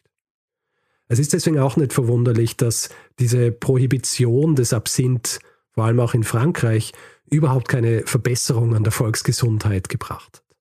Es 1.07 1.19
ist 1.19 1.33
deswegen 1.33 1.57
auch 1.57 1.77
nicht 1.77 1.93
verwunderlich, 1.93 2.57
dass 2.57 2.89
diese 3.17 3.51
Prohibition 3.51 4.55
des 4.55 4.73
Absinth, 4.73 5.39
vor 5.77 5.85
allem 5.85 5.99
auch 5.99 6.15
in 6.15 6.23
Frankreich, 6.23 6.91
überhaupt 7.29 7.67
keine 7.67 8.01
Verbesserung 8.03 8.75
an 8.75 8.81
der 8.81 8.91
Volksgesundheit 8.91 9.89
gebracht 9.89 10.41
hat. 10.41 10.55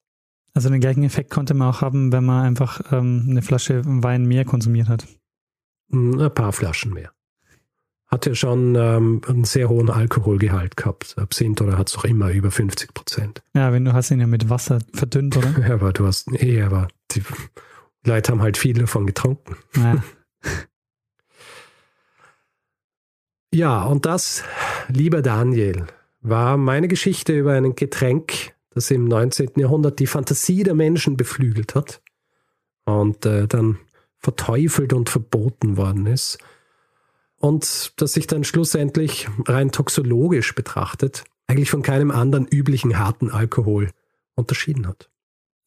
Also 0.52 0.68
den 0.68 0.78
gleichen 0.82 1.04
Effekt 1.04 1.30
konnte 1.30 1.54
man 1.54 1.70
auch 1.70 1.80
haben, 1.80 2.12
wenn 2.12 2.22
man 2.22 2.44
einfach 2.44 2.92
ähm, 2.92 3.26
eine 3.26 3.40
Flasche 3.40 3.80
Wein 3.86 4.26
mehr 4.26 4.44
konsumiert 4.44 4.90
hat. 4.90 5.06
Hm, 5.90 6.20
ein 6.20 6.34
paar 6.34 6.52
Flaschen 6.52 6.92
mehr. 6.92 7.12
Hat 8.08 8.26
ja 8.26 8.34
schon 8.34 8.74
ähm, 8.74 9.22
einen 9.26 9.44
sehr 9.44 9.70
hohen 9.70 9.88
Alkoholgehalt 9.88 10.76
gehabt. 10.76 11.16
Absinth 11.16 11.62
oder 11.62 11.78
hat 11.78 11.88
es 11.88 11.96
auch 11.96 12.04
immer 12.04 12.30
über 12.30 12.50
50 12.50 12.92
Prozent. 12.92 13.42
Ja, 13.54 13.72
wenn 13.72 13.86
du 13.86 13.94
hast 13.94 14.10
ihn 14.10 14.20
ja 14.20 14.26
mit 14.26 14.50
Wasser 14.50 14.80
verdünnt, 14.92 15.34
oder? 15.38 15.58
ja, 15.66 15.72
aber 15.76 15.94
du 15.94 16.04
hast, 16.06 16.30
eh, 16.42 16.60
aber 16.60 16.88
die 17.12 17.22
Leute 18.04 18.32
haben 18.32 18.42
halt 18.42 18.58
viel 18.58 18.74
davon 18.74 19.06
getrunken. 19.06 19.56
Ja. 19.76 20.04
Ja, 23.56 23.84
und 23.84 24.04
das, 24.04 24.44
lieber 24.88 25.22
Daniel, 25.22 25.86
war 26.20 26.58
meine 26.58 26.88
Geschichte 26.88 27.32
über 27.38 27.54
ein 27.54 27.74
Getränk, 27.74 28.52
das 28.74 28.90
im 28.90 29.06
19. 29.06 29.52
Jahrhundert 29.56 29.98
die 29.98 30.06
Fantasie 30.06 30.62
der 30.62 30.74
Menschen 30.74 31.16
beflügelt 31.16 31.74
hat 31.74 32.02
und 32.84 33.24
äh, 33.24 33.48
dann 33.48 33.78
verteufelt 34.18 34.92
und 34.92 35.08
verboten 35.08 35.78
worden 35.78 36.04
ist. 36.04 36.36
Und 37.38 37.94
das 37.96 38.12
sich 38.12 38.26
dann 38.26 38.44
schlussendlich 38.44 39.26
rein 39.46 39.72
toxologisch 39.72 40.54
betrachtet, 40.54 41.24
eigentlich 41.46 41.70
von 41.70 41.80
keinem 41.80 42.10
anderen 42.10 42.46
üblichen 42.46 42.98
harten 42.98 43.30
Alkohol 43.30 43.88
unterschieden 44.34 44.86
hat. 44.86 45.08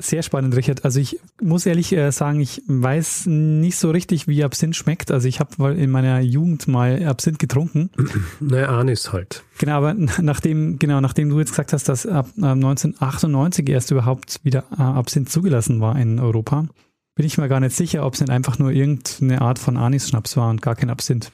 Sehr 0.01 0.23
spannend, 0.23 0.55
Richard. 0.55 0.85
Also 0.85 1.01
ich 1.01 1.19
muss 1.41 1.65
ehrlich 1.65 1.91
äh, 1.91 2.11
sagen, 2.11 2.39
ich 2.39 2.61
weiß 2.67 3.25
nicht 3.27 3.75
so 3.75 3.91
richtig, 3.91 4.29
wie 4.29 4.45
Absinth 4.45 4.77
schmeckt. 4.77 5.11
Also 5.11 5.27
ich 5.27 5.41
habe 5.41 5.73
in 5.73 5.89
meiner 5.89 6.21
Jugend 6.21 6.69
mal 6.69 7.05
Absinth 7.05 7.37
getrunken. 7.37 7.89
Naja, 8.39 8.67
Anis 8.67 9.11
halt. 9.11 9.43
Genau, 9.57 9.73
aber 9.73 9.93
nachdem, 9.93 10.79
genau, 10.79 11.01
nachdem 11.01 11.29
du 11.29 11.39
jetzt 11.39 11.49
gesagt 11.49 11.73
hast, 11.73 11.89
dass 11.89 12.05
ab 12.05 12.29
1998 12.37 13.67
äh, 13.67 13.71
erst 13.73 13.91
überhaupt 13.91 14.39
wieder 14.43 14.63
äh, 14.71 14.81
Absinth 14.81 15.29
zugelassen 15.29 15.81
war 15.81 15.99
in 15.99 16.19
Europa, 16.19 16.67
bin 17.15 17.25
ich 17.25 17.37
mir 17.37 17.49
gar 17.49 17.59
nicht 17.59 17.75
sicher, 17.75 18.05
ob 18.05 18.13
es 18.13 18.21
nicht 18.21 18.29
einfach 18.29 18.57
nur 18.57 18.71
irgendeine 18.71 19.41
Art 19.41 19.59
von 19.59 19.75
Anis-Schnaps 19.75 20.37
war 20.37 20.49
und 20.49 20.61
gar 20.61 20.75
kein 20.75 20.89
Absinth. 20.89 21.33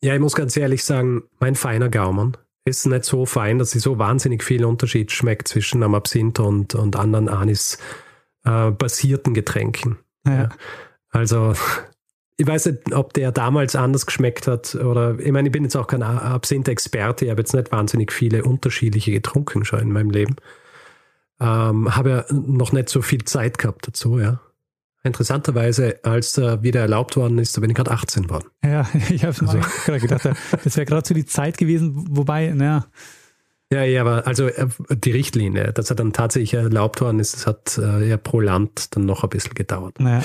Ja, 0.00 0.14
ich 0.14 0.20
muss 0.20 0.34
ganz 0.34 0.56
ehrlich 0.56 0.82
sagen, 0.82 1.24
mein 1.40 1.54
feiner 1.54 1.90
Gaumen 1.90 2.36
ist 2.68 2.86
nicht 2.86 3.04
so 3.04 3.26
fein, 3.26 3.58
dass 3.58 3.72
sie 3.72 3.78
so 3.78 3.98
wahnsinnig 3.98 4.42
viel 4.44 4.64
Unterschied 4.64 5.12
schmeckt 5.12 5.48
zwischen 5.48 5.82
einem 5.82 5.94
Absinth 5.94 6.40
und, 6.40 6.74
und 6.74 6.96
anderen 6.96 7.28
Anis-basierten 7.28 9.32
äh, 9.32 9.34
Getränken. 9.34 9.98
Ja. 10.26 10.48
Also, 11.10 11.54
ich 12.36 12.46
weiß 12.46 12.66
nicht, 12.66 12.94
ob 12.94 13.14
der 13.14 13.32
damals 13.32 13.74
anders 13.74 14.06
geschmeckt 14.06 14.46
hat 14.46 14.76
oder, 14.76 15.18
ich 15.18 15.32
meine, 15.32 15.48
ich 15.48 15.52
bin 15.52 15.64
jetzt 15.64 15.76
auch 15.76 15.88
kein 15.88 16.02
Absinth-Experte, 16.02 17.24
ich 17.24 17.30
habe 17.30 17.40
jetzt 17.40 17.54
nicht 17.54 17.72
wahnsinnig 17.72 18.12
viele 18.12 18.44
unterschiedliche 18.44 19.10
getrunken 19.10 19.64
schon 19.64 19.80
in 19.80 19.92
meinem 19.92 20.10
Leben. 20.10 20.36
Ähm, 21.40 21.96
habe 21.96 22.10
ja 22.10 22.24
noch 22.30 22.72
nicht 22.72 22.88
so 22.88 23.02
viel 23.02 23.24
Zeit 23.24 23.58
gehabt 23.58 23.88
dazu, 23.88 24.18
ja. 24.18 24.40
Interessanterweise, 25.04 26.00
als 26.02 26.36
er 26.38 26.62
wieder 26.62 26.80
erlaubt 26.80 27.16
worden 27.16 27.38
ist, 27.38 27.56
da 27.56 27.60
bin 27.60 27.70
ich 27.70 27.76
gerade 27.76 27.90
18 27.90 28.24
geworden. 28.24 28.48
Ja, 28.64 28.88
ich 29.10 29.24
habe 29.24 29.36
also. 29.40 29.58
gerade 29.84 30.00
gedacht, 30.00 30.28
das 30.64 30.76
wäre 30.76 30.86
gerade 30.86 31.06
so 31.06 31.14
die 31.14 31.26
Zeit 31.26 31.56
gewesen, 31.56 31.92
wobei, 32.10 32.48
naja. 32.48 32.86
Ja, 33.72 33.84
ja, 33.84 34.00
aber 34.00 34.26
also 34.26 34.46
äh, 34.46 34.66
die 34.90 35.10
Richtlinie, 35.10 35.72
dass 35.72 35.90
er 35.90 35.96
dann 35.96 36.12
tatsächlich 36.12 36.54
erlaubt 36.54 37.00
worden 37.00 37.20
ist, 37.20 37.34
das 37.34 37.46
hat 37.46 37.78
äh, 37.78 38.08
ja 38.08 38.16
pro 38.16 38.40
Land 38.40 38.96
dann 38.96 39.04
noch 39.04 39.22
ein 39.22 39.28
bisschen 39.30 39.54
gedauert. 39.54 40.00
Naja. 40.00 40.24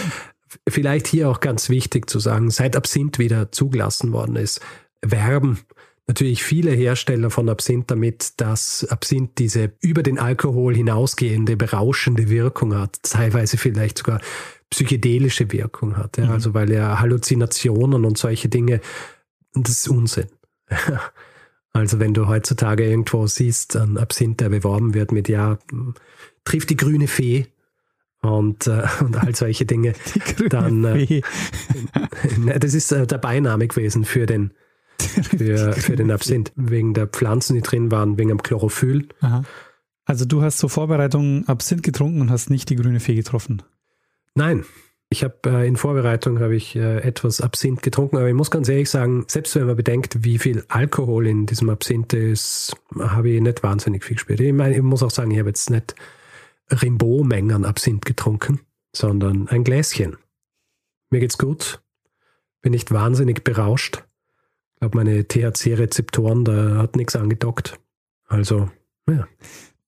Vielleicht 0.69 1.07
hier 1.07 1.29
auch 1.29 1.39
ganz 1.39 1.69
wichtig 1.69 2.09
zu 2.09 2.19
sagen, 2.19 2.49
seit 2.49 2.75
Absinth 2.75 3.19
wieder 3.19 3.51
zugelassen 3.51 4.13
worden 4.13 4.37
ist, 4.37 4.61
werben 5.01 5.59
natürlich 6.07 6.43
viele 6.43 6.71
Hersteller 6.71 7.29
von 7.29 7.49
Absinth 7.49 7.89
damit, 7.91 8.39
dass 8.39 8.85
Absinth 8.89 9.31
diese 9.37 9.73
über 9.81 10.03
den 10.03 10.19
Alkohol 10.19 10.75
hinausgehende 10.75 11.57
berauschende 11.57 12.29
Wirkung 12.29 12.75
hat, 12.75 12.99
teilweise 13.03 13.57
vielleicht 13.57 13.99
sogar 13.99 14.21
psychedelische 14.73 15.51
Wirkung 15.51 15.97
hat. 15.97 16.17
Ja? 16.17 16.25
Mhm. 16.25 16.31
Also 16.31 16.53
weil 16.53 16.71
er 16.71 16.99
Halluzinationen 16.99 18.05
und 18.05 18.17
solche 18.17 18.49
Dinge, 18.49 18.81
das 19.53 19.71
ist 19.71 19.87
Unsinn. 19.87 20.27
also 21.73 21.99
wenn 21.99 22.13
du 22.13 22.27
heutzutage 22.27 22.85
irgendwo 22.85 23.27
siehst, 23.27 23.75
ein 23.75 23.97
Absinth, 23.97 24.41
der 24.41 24.49
beworben 24.49 24.93
wird 24.93 25.11
mit, 25.11 25.29
ja, 25.29 25.59
trifft 26.43 26.69
die 26.69 26.77
grüne 26.77 27.07
Fee, 27.07 27.47
und, 28.21 28.67
äh, 28.67 28.83
und 29.01 29.17
all 29.17 29.35
solche 29.35 29.65
Dinge. 29.65 29.93
dann 30.49 30.85
äh, 30.85 31.21
das 32.57 32.73
ist 32.73 32.91
äh, 32.91 33.05
der 33.05 33.17
Beiname 33.17 33.67
gewesen 33.67 34.05
für 34.05 34.25
den 34.25 34.53
für, 34.97 35.73
für 35.73 35.97
den 35.97 36.11
Absinth, 36.11 36.53
wegen 36.55 36.93
der 36.93 37.07
Pflanzen, 37.07 37.55
die 37.55 37.61
drin 37.61 37.91
waren, 37.91 38.17
wegen 38.17 38.29
dem 38.29 38.41
Chlorophyll. 38.41 39.09
Aha. 39.19 39.43
Also 40.05 40.25
du 40.25 40.41
hast 40.41 40.59
zur 40.59 40.69
Vorbereitung 40.69 41.47
Absinth 41.47 41.83
getrunken 41.83 42.21
und 42.21 42.29
hast 42.29 42.49
nicht 42.49 42.69
die 42.69 42.75
grüne 42.75 42.99
Fee 42.99 43.15
getroffen? 43.15 43.63
Nein. 44.35 44.65
Ich 45.09 45.23
habe 45.23 45.37
äh, 45.45 45.67
in 45.67 45.77
Vorbereitung 45.77 46.39
habe 46.39 46.55
ich 46.55 46.75
äh, 46.75 46.97
etwas 47.01 47.39
Absinth 47.39 47.83
getrunken, 47.83 48.17
aber 48.17 48.27
ich 48.27 48.33
muss 48.33 48.49
ganz 48.49 48.67
ehrlich 48.67 48.89
sagen, 48.89 49.25
selbst 49.27 49.55
wenn 49.55 49.67
man 49.67 49.75
bedenkt, 49.75 50.23
wie 50.23 50.39
viel 50.39 50.65
Alkohol 50.69 51.27
in 51.27 51.45
diesem 51.45 51.69
Absinth 51.69 52.13
ist, 52.13 52.75
habe 52.97 53.29
ich 53.29 53.39
nicht 53.39 53.61
wahnsinnig 53.61 54.03
viel 54.03 54.15
gespürt. 54.15 54.39
Ich 54.39 54.53
meine, 54.53 54.75
ich 54.75 54.81
muss 54.81 55.03
auch 55.03 55.11
sagen, 55.11 55.29
ich 55.29 55.37
habe 55.37 55.49
jetzt 55.49 55.69
nicht 55.69 55.93
Rimbaud-Mengen 56.71 57.63
Absinth 57.63 58.05
getrunken, 58.05 58.61
sondern 58.91 59.47
ein 59.49 59.63
Gläschen. 59.63 60.17
Mir 61.11 61.19
geht's 61.19 61.37
gut, 61.37 61.83
bin 62.63 62.71
nicht 62.71 62.91
wahnsinnig 62.91 63.43
berauscht. 63.43 64.03
Ich 64.73 64.79
glaube, 64.79 64.97
meine 64.97 65.27
THC-Rezeptoren, 65.27 66.43
da 66.43 66.77
hat 66.77 66.95
nichts 66.95 67.15
angedockt. 67.15 67.79
Also, 68.25 68.71
ja. 69.07 69.27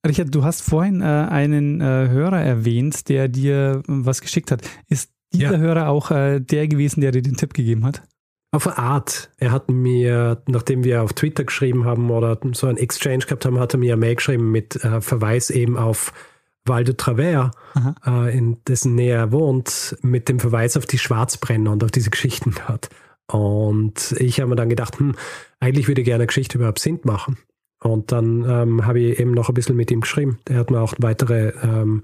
Richard, 0.06 0.34
du 0.34 0.44
hast 0.44 0.62
vorhin 0.62 1.02
äh, 1.02 1.06
einen 1.06 1.82
äh, 1.82 2.10
Hörer 2.10 2.42
erwähnt, 2.42 3.10
der 3.10 3.28
dir 3.28 3.82
was 3.88 4.22
geschickt 4.22 4.52
hat. 4.52 4.62
Ist 4.88 5.12
dieser 5.34 5.54
ja. 5.54 5.58
Hörer 5.58 5.90
auch 5.90 6.12
äh, 6.12 6.40
der 6.40 6.68
gewesen, 6.68 7.02
der 7.02 7.12
dir 7.12 7.22
den 7.22 7.36
Tipp 7.36 7.54
gegeben 7.54 7.86
hat? 7.86 8.04
Auf 8.52 8.68
eine 8.68 8.78
Art. 8.78 9.32
Er 9.38 9.52
hat 9.52 9.70
mir, 9.70 10.42
nachdem 10.48 10.84
wir 10.84 11.04
auf 11.04 11.14
Twitter 11.14 11.44
geschrieben 11.44 11.86
haben 11.86 12.10
oder 12.10 12.38
so 12.54 12.68
ein 12.68 12.78
Exchange 12.78 13.26
gehabt 13.26 13.46
haben, 13.46 13.60
hat 13.60 13.74
er 13.74 13.80
mir 13.80 13.94
eine 13.94 14.00
Mail 14.00 14.16
geschrieben 14.16 14.52
mit 14.52 14.82
äh, 14.84 15.02
Verweis 15.02 15.50
eben 15.50 15.78
auf 15.78 16.14
Val 16.66 16.84
de 16.84 16.96
Travers, 16.96 17.52
äh, 18.06 18.36
in 18.36 18.58
dessen 18.66 18.96
Nähe 18.96 19.16
er 19.16 19.32
wohnt, 19.32 19.98
mit 20.02 20.30
dem 20.30 20.40
Verweis 20.40 20.78
auf 20.78 20.86
die 20.86 20.98
Schwarzbrenner 20.98 21.72
und 21.72 21.84
auf 21.84 21.92
diese 21.92 22.10
Geschichten 22.10 22.56
dort. 22.68 22.90
Und 23.28 24.16
ich 24.20 24.40
habe 24.40 24.50
mir 24.50 24.56
dann 24.56 24.70
gedacht, 24.70 25.00
hm, 25.00 25.16
eigentlich 25.60 25.88
würde 25.88 26.02
ich 26.02 26.06
gerne 26.06 26.22
eine 26.22 26.28
Geschichte 26.28 26.58
über 26.58 26.68
Absinth 26.68 27.06
machen. 27.06 27.38
Und 27.86 28.12
dann 28.12 28.44
ähm, 28.50 28.86
habe 28.88 29.00
ich 29.00 29.20
eben 29.20 29.32
noch 29.32 29.50
ein 29.50 29.54
bisschen 29.54 29.76
mit 29.76 29.92
ihm 29.92 30.02
geschrieben. 30.02 30.40
Er 30.50 30.58
hat 30.58 30.72
mir 30.72 30.82
auch 30.82 30.96
weitere 30.98 31.50
ähm, 31.62 32.02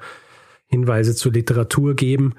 Hinweise 0.68 1.16
zur 1.16 1.32
Literatur 1.32 1.96
gegeben 1.96 2.36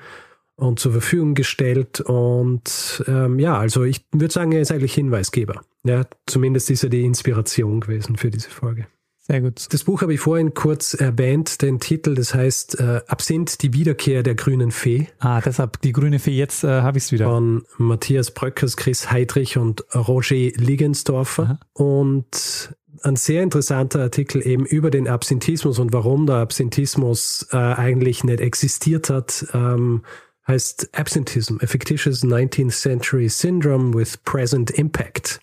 und 0.54 0.78
zur 0.78 0.92
Verfügung 0.92 1.34
gestellt. 1.34 2.00
Und 2.00 3.02
ähm, 3.08 3.40
ja, 3.40 3.58
also 3.58 3.82
ich 3.82 4.06
würde 4.12 4.32
sagen, 4.32 4.52
er 4.52 4.60
ist 4.60 4.70
eigentlich 4.70 4.94
Hinweisgeber. 4.94 5.62
Ja, 5.84 6.06
zumindest 6.26 6.70
ist 6.70 6.84
er 6.84 6.90
die 6.90 7.04
Inspiration 7.04 7.80
gewesen 7.80 8.16
für 8.16 8.30
diese 8.30 8.48
Folge. 8.48 8.86
Sehr 9.18 9.40
gut. 9.40 9.72
Das 9.72 9.84
Buch 9.84 10.02
habe 10.02 10.14
ich 10.14 10.20
vorhin 10.20 10.54
kurz 10.54 10.94
erwähnt, 10.94 11.62
den 11.62 11.78
Titel, 11.78 12.14
das 12.14 12.34
heißt 12.34 12.80
äh, 12.80 13.02
Absinth, 13.06 13.62
die 13.62 13.72
Wiederkehr 13.72 14.22
der 14.24 14.34
grünen 14.34 14.72
Fee. 14.72 15.08
Ah, 15.20 15.40
deshalb 15.40 15.80
die 15.80 15.92
grüne 15.92 16.18
Fee, 16.18 16.36
jetzt 16.36 16.64
äh, 16.64 16.82
habe 16.82 16.98
ich 16.98 17.04
es 17.04 17.12
wieder. 17.12 17.26
Von 17.26 17.64
Matthias 17.78 18.32
Bröckers, 18.32 18.76
Chris 18.76 19.12
Heidrich 19.12 19.58
und 19.58 19.84
Roger 19.94 20.50
Liggensdorfer. 20.56 21.42
Aha. 21.42 21.60
Und 21.72 22.74
ein 23.04 23.16
sehr 23.16 23.42
interessanter 23.42 24.00
Artikel 24.00 24.46
eben 24.46 24.64
über 24.64 24.90
den 24.90 25.08
Absinthismus 25.08 25.78
und 25.78 25.92
warum 25.92 26.26
der 26.26 26.36
Absinthismus 26.36 27.46
äh, 27.52 27.56
eigentlich 27.56 28.24
nicht 28.24 28.40
existiert 28.40 29.10
hat. 29.10 29.46
Ähm, 29.52 30.02
heißt 30.46 30.90
Absentism, 30.92 31.58
a 31.62 31.66
fictitious 31.66 32.24
19th 32.24 32.72
century 32.72 33.28
syndrome 33.28 33.94
with 33.94 34.16
present 34.24 34.70
impact. 34.72 35.40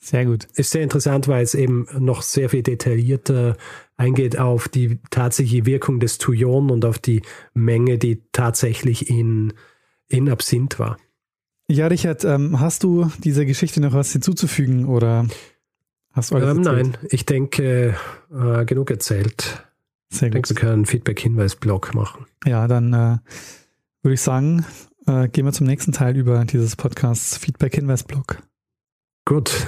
Sehr 0.00 0.26
gut. 0.26 0.46
Ist 0.54 0.70
sehr 0.70 0.82
interessant, 0.82 1.28
weil 1.28 1.42
es 1.42 1.54
eben 1.54 1.86
noch 1.98 2.22
sehr 2.22 2.48
viel 2.48 2.62
detaillierter 2.62 3.56
eingeht 3.96 4.38
auf 4.38 4.68
die 4.68 5.00
tatsächliche 5.10 5.66
Wirkung 5.66 5.98
des 5.98 6.18
Thujon 6.18 6.70
und 6.70 6.84
auf 6.84 6.98
die 6.98 7.22
Menge, 7.52 7.98
die 7.98 8.22
tatsächlich 8.32 9.10
in, 9.10 9.52
in 10.08 10.28
Absinth 10.28 10.78
war. 10.78 10.98
Ja, 11.68 11.88
Richard, 11.88 12.24
ähm, 12.24 12.60
hast 12.60 12.84
du 12.84 13.10
dieser 13.18 13.44
Geschichte 13.44 13.80
noch 13.80 13.92
was 13.92 14.12
hinzuzufügen 14.12 14.86
oder 14.86 15.26
hast 16.12 16.30
du 16.30 16.36
alles 16.36 16.56
ähm, 16.56 16.62
Nein, 16.62 16.98
ich 17.10 17.26
denke, 17.26 17.94
äh, 18.32 18.64
genug 18.64 18.90
erzählt. 18.90 19.64
Sehr 20.10 20.28
ich 20.28 20.32
denke, 20.32 20.48
wir 20.50 20.56
können 20.56 20.72
einen 20.72 20.86
Feedback-Hinweis-Blog 20.86 21.94
machen. 21.94 22.26
Ja, 22.46 22.66
dann 22.66 22.92
äh, 22.92 23.18
würde 24.02 24.14
ich 24.14 24.20
sagen, 24.20 24.64
äh, 25.06 25.28
gehen 25.28 25.44
wir 25.44 25.52
zum 25.52 25.66
nächsten 25.66 25.92
Teil 25.92 26.16
über 26.16 26.44
dieses 26.44 26.76
Podcasts 26.76 27.36
Feedback-Hinweis-Blog. 27.36 28.38
Gut. 29.24 29.66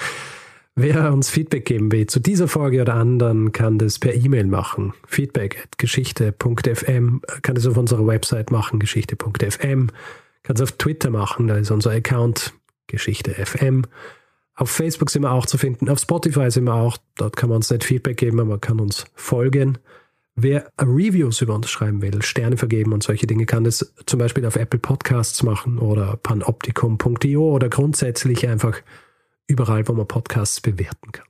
Wer 0.78 1.10
uns 1.10 1.30
Feedback 1.30 1.64
geben 1.64 1.90
will 1.90 2.06
zu 2.06 2.20
dieser 2.20 2.48
Folge 2.48 2.82
oder 2.82 2.94
anderen, 2.94 3.50
kann 3.50 3.78
das 3.78 3.98
per 3.98 4.14
E-Mail 4.14 4.44
machen. 4.44 4.92
Feedback 5.06 5.58
at 5.62 5.78
geschichte.fm, 5.78 7.22
kann 7.40 7.56
es 7.56 7.66
auf 7.66 7.78
unserer 7.78 8.06
Website 8.06 8.50
machen, 8.50 8.78
geschichte.fm, 8.78 9.88
kann 10.42 10.56
es 10.56 10.60
auf 10.60 10.72
Twitter 10.72 11.08
machen, 11.08 11.46
da 11.48 11.56
ist 11.56 11.70
unser 11.70 11.92
Account 11.92 12.52
geschichte.fm. 12.88 13.84
Auf 14.56 14.70
Facebook 14.70 15.10
sind 15.10 15.22
wir 15.22 15.32
auch 15.32 15.46
zu 15.46 15.58
finden, 15.58 15.88
auf 15.90 15.98
Spotify 15.98 16.50
sind 16.50 16.64
wir 16.64 16.74
auch, 16.74 16.96
dort 17.16 17.36
kann 17.36 17.50
man 17.50 17.56
uns 17.56 17.70
nicht 17.70 17.84
Feedback 17.84 18.16
geben, 18.16 18.40
aber 18.40 18.50
man 18.50 18.60
kann 18.60 18.80
uns 18.80 19.04
folgen. 19.14 19.78
Wer 20.34 20.72
Reviews 20.80 21.40
über 21.42 21.54
uns 21.54 21.70
schreiben 21.70 22.02
will, 22.02 22.22
Sterne 22.22 22.56
vergeben 22.56 22.92
und 22.92 23.02
solche 23.02 23.26
Dinge, 23.26 23.46
kann 23.46 23.64
das 23.64 23.94
zum 24.06 24.18
Beispiel 24.18 24.44
auf 24.46 24.56
Apple 24.56 24.78
Podcasts 24.78 25.42
machen 25.42 25.78
oder 25.78 26.16
panoptikum.io 26.16 27.42
oder 27.42 27.68
grundsätzlich 27.68 28.48
einfach 28.48 28.80
überall, 29.46 29.86
wo 29.88 29.92
man 29.92 30.08
Podcasts 30.08 30.60
bewerten 30.60 31.12
kann. 31.12 31.26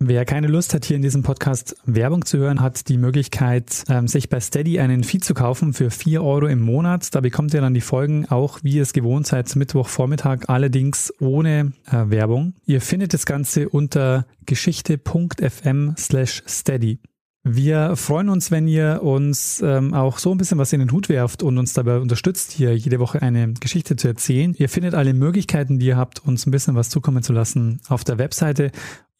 Wer 0.00 0.24
keine 0.24 0.46
Lust 0.46 0.74
hat, 0.74 0.84
hier 0.84 0.94
in 0.94 1.02
diesem 1.02 1.24
Podcast 1.24 1.74
Werbung 1.84 2.24
zu 2.24 2.38
hören, 2.38 2.60
hat 2.60 2.88
die 2.88 2.96
Möglichkeit, 2.96 3.82
ähm, 3.88 4.06
sich 4.06 4.28
bei 4.28 4.38
Steady 4.38 4.78
einen 4.78 5.02
Feed 5.02 5.24
zu 5.24 5.34
kaufen 5.34 5.72
für 5.72 5.90
4 5.90 6.22
Euro 6.22 6.46
im 6.46 6.60
Monat. 6.60 7.12
Da 7.16 7.20
bekommt 7.20 7.52
ihr 7.52 7.60
dann 7.60 7.74
die 7.74 7.80
Folgen 7.80 8.24
auch, 8.26 8.60
wie 8.62 8.74
ihr 8.74 8.82
es 8.82 8.92
gewohnt 8.92 9.26
seid, 9.26 9.56
Mittwochvormittag, 9.56 10.44
allerdings 10.46 11.12
ohne 11.18 11.72
äh, 11.90 12.10
Werbung. 12.10 12.54
Ihr 12.64 12.80
findet 12.80 13.12
das 13.12 13.26
Ganze 13.26 13.68
unter 13.68 14.26
geschichte.fm 14.46 15.94
slash 15.98 16.44
steady. 16.46 17.00
Wir 17.42 17.96
freuen 17.96 18.28
uns, 18.28 18.52
wenn 18.52 18.68
ihr 18.68 19.02
uns 19.02 19.60
ähm, 19.64 19.94
auch 19.94 20.18
so 20.18 20.30
ein 20.30 20.38
bisschen 20.38 20.58
was 20.58 20.72
in 20.72 20.78
den 20.78 20.92
Hut 20.92 21.08
werft 21.08 21.42
und 21.42 21.58
uns 21.58 21.72
dabei 21.72 21.98
unterstützt, 21.98 22.52
hier 22.52 22.76
jede 22.76 23.00
Woche 23.00 23.20
eine 23.20 23.54
Geschichte 23.54 23.96
zu 23.96 24.06
erzählen. 24.06 24.54
Ihr 24.58 24.68
findet 24.68 24.94
alle 24.94 25.12
Möglichkeiten, 25.12 25.80
die 25.80 25.86
ihr 25.86 25.96
habt, 25.96 26.24
uns 26.24 26.46
ein 26.46 26.52
bisschen 26.52 26.76
was 26.76 26.88
zukommen 26.88 27.24
zu 27.24 27.32
lassen, 27.32 27.80
auf 27.88 28.04
der 28.04 28.18
Webseite. 28.18 28.70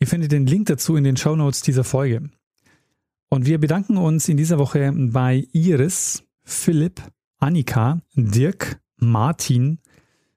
Ihr 0.01 0.07
findet 0.07 0.30
den 0.30 0.46
Link 0.46 0.66
dazu 0.66 0.94
in 0.96 1.05
den 1.05 1.16
Show 1.16 1.34
Notes 1.34 1.61
dieser 1.62 1.82
Folge. 1.82 2.30
Und 3.30 3.46
wir 3.46 3.59
bedanken 3.59 3.96
uns 3.96 4.28
in 4.28 4.36
dieser 4.36 4.59
Woche 4.59 4.92
bei 4.94 5.49
Iris, 5.53 6.22
Philipp, 6.44 7.03
Annika, 7.38 8.01
Dirk, 8.14 8.80
Martin, 8.96 9.80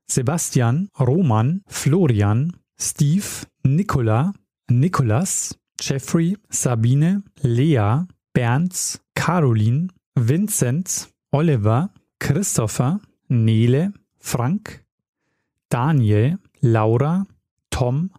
Sebastian, 0.07 0.89
Roman, 0.99 1.62
Florian, 1.68 2.57
Steve, 2.80 3.45
Nicola, 3.64 4.34
Nikolas, 4.68 5.57
Jeffrey, 5.80 6.38
Sabine, 6.49 7.24
Lea, 7.41 8.05
Bernd, 8.34 8.99
Caroline, 9.14 9.89
Vincent, 10.16 11.09
Oliver, 11.32 11.93
Christopher, 12.20 12.99
Nele, 13.30 13.93
Frank, 14.18 14.84
Daniel, 15.70 16.39
Laura, 16.59 17.26
Tom, 17.70 18.12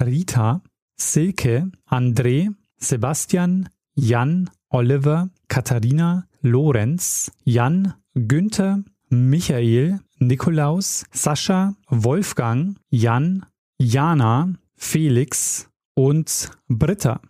Rita, 0.00 0.62
Silke, 0.96 1.70
André, 1.86 2.50
Sebastian, 2.78 3.68
Jan, 3.94 4.50
Oliver, 4.68 5.30
Katharina, 5.48 6.26
Lorenz, 6.42 7.30
Jan, 7.44 7.94
Günther, 8.14 8.82
Michael, 9.08 10.00
Nikolaus, 10.18 11.04
Sascha, 11.12 11.74
Wolfgang, 11.88 12.76
Jan, 12.90 13.46
Jana, 13.78 14.54
Felix, 14.74 15.68
und 15.96 16.50
Britta. 16.68 17.20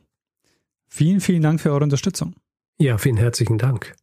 Vielen, 0.88 1.20
vielen 1.20 1.42
Dank 1.42 1.60
für 1.60 1.70
eure 1.70 1.84
Unterstützung. 1.84 2.34
Ja, 2.78 2.98
vielen 2.98 3.16
herzlichen 3.16 3.58
Dank. 3.58 3.94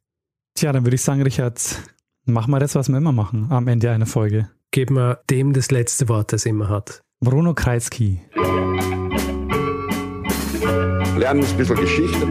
Tja, 0.54 0.72
dann 0.72 0.84
würde 0.84 0.96
ich 0.96 1.02
sagen, 1.02 1.22
Richard, 1.22 1.82
mach 2.24 2.46
mal 2.46 2.60
das, 2.60 2.74
was 2.74 2.88
wir 2.88 2.96
immer 2.96 3.12
machen 3.12 3.48
am 3.50 3.68
Ende 3.68 3.90
einer 3.90 4.06
Folge. 4.06 4.50
Geben 4.70 4.96
wir 4.96 5.20
dem 5.30 5.52
das 5.52 5.70
letzte 5.70 6.08
Wort, 6.08 6.32
das 6.32 6.46
er 6.46 6.50
immer 6.50 6.68
hat. 6.68 7.02
Bruno 7.20 7.54
Kreisky. 7.54 8.20
Lernen 11.16 11.44
ein 11.44 11.56
bisschen 11.56 11.76
Geschichte. 11.76 12.26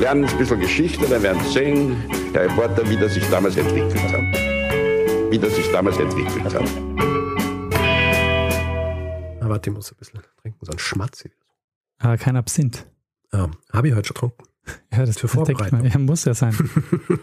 Lernen 0.00 0.24
ein 0.24 0.38
bisschen 0.38 0.60
Geschichte, 0.60 1.06
dann 1.08 1.22
werden 1.22 1.42
Sie 1.44 1.52
sehen, 1.52 1.96
der 2.34 2.44
Reporter, 2.44 2.88
wie 2.88 2.96
das 2.96 3.14
sich 3.14 3.28
damals 3.30 3.56
entwickelt 3.56 4.12
hat. 4.12 5.30
Wie 5.30 5.38
das 5.38 5.54
sich 5.54 5.70
damals 5.70 5.98
entwickelt 5.98 6.54
hat 6.54 6.68
warte, 9.52 9.70
ich 9.70 9.76
muss 9.76 9.92
ein 9.92 9.96
bisschen 9.98 10.20
trinken, 10.40 10.64
so 10.64 10.72
ein 10.72 10.78
Schmatz. 10.78 11.24
Aber 11.98 12.16
kein 12.16 12.36
Absinth. 12.36 12.86
Ja, 13.32 13.50
habe 13.72 13.88
ich 13.88 13.94
heute 13.94 14.08
schon 14.08 14.14
getrunken. 14.14 14.44
Ja, 14.92 15.04
das 15.04 15.18
für 15.18 15.28
Vorbereitung. 15.28 15.84
Ja, 15.84 15.98
muss 15.98 16.24
ja 16.24 16.34
sein. 16.34 16.56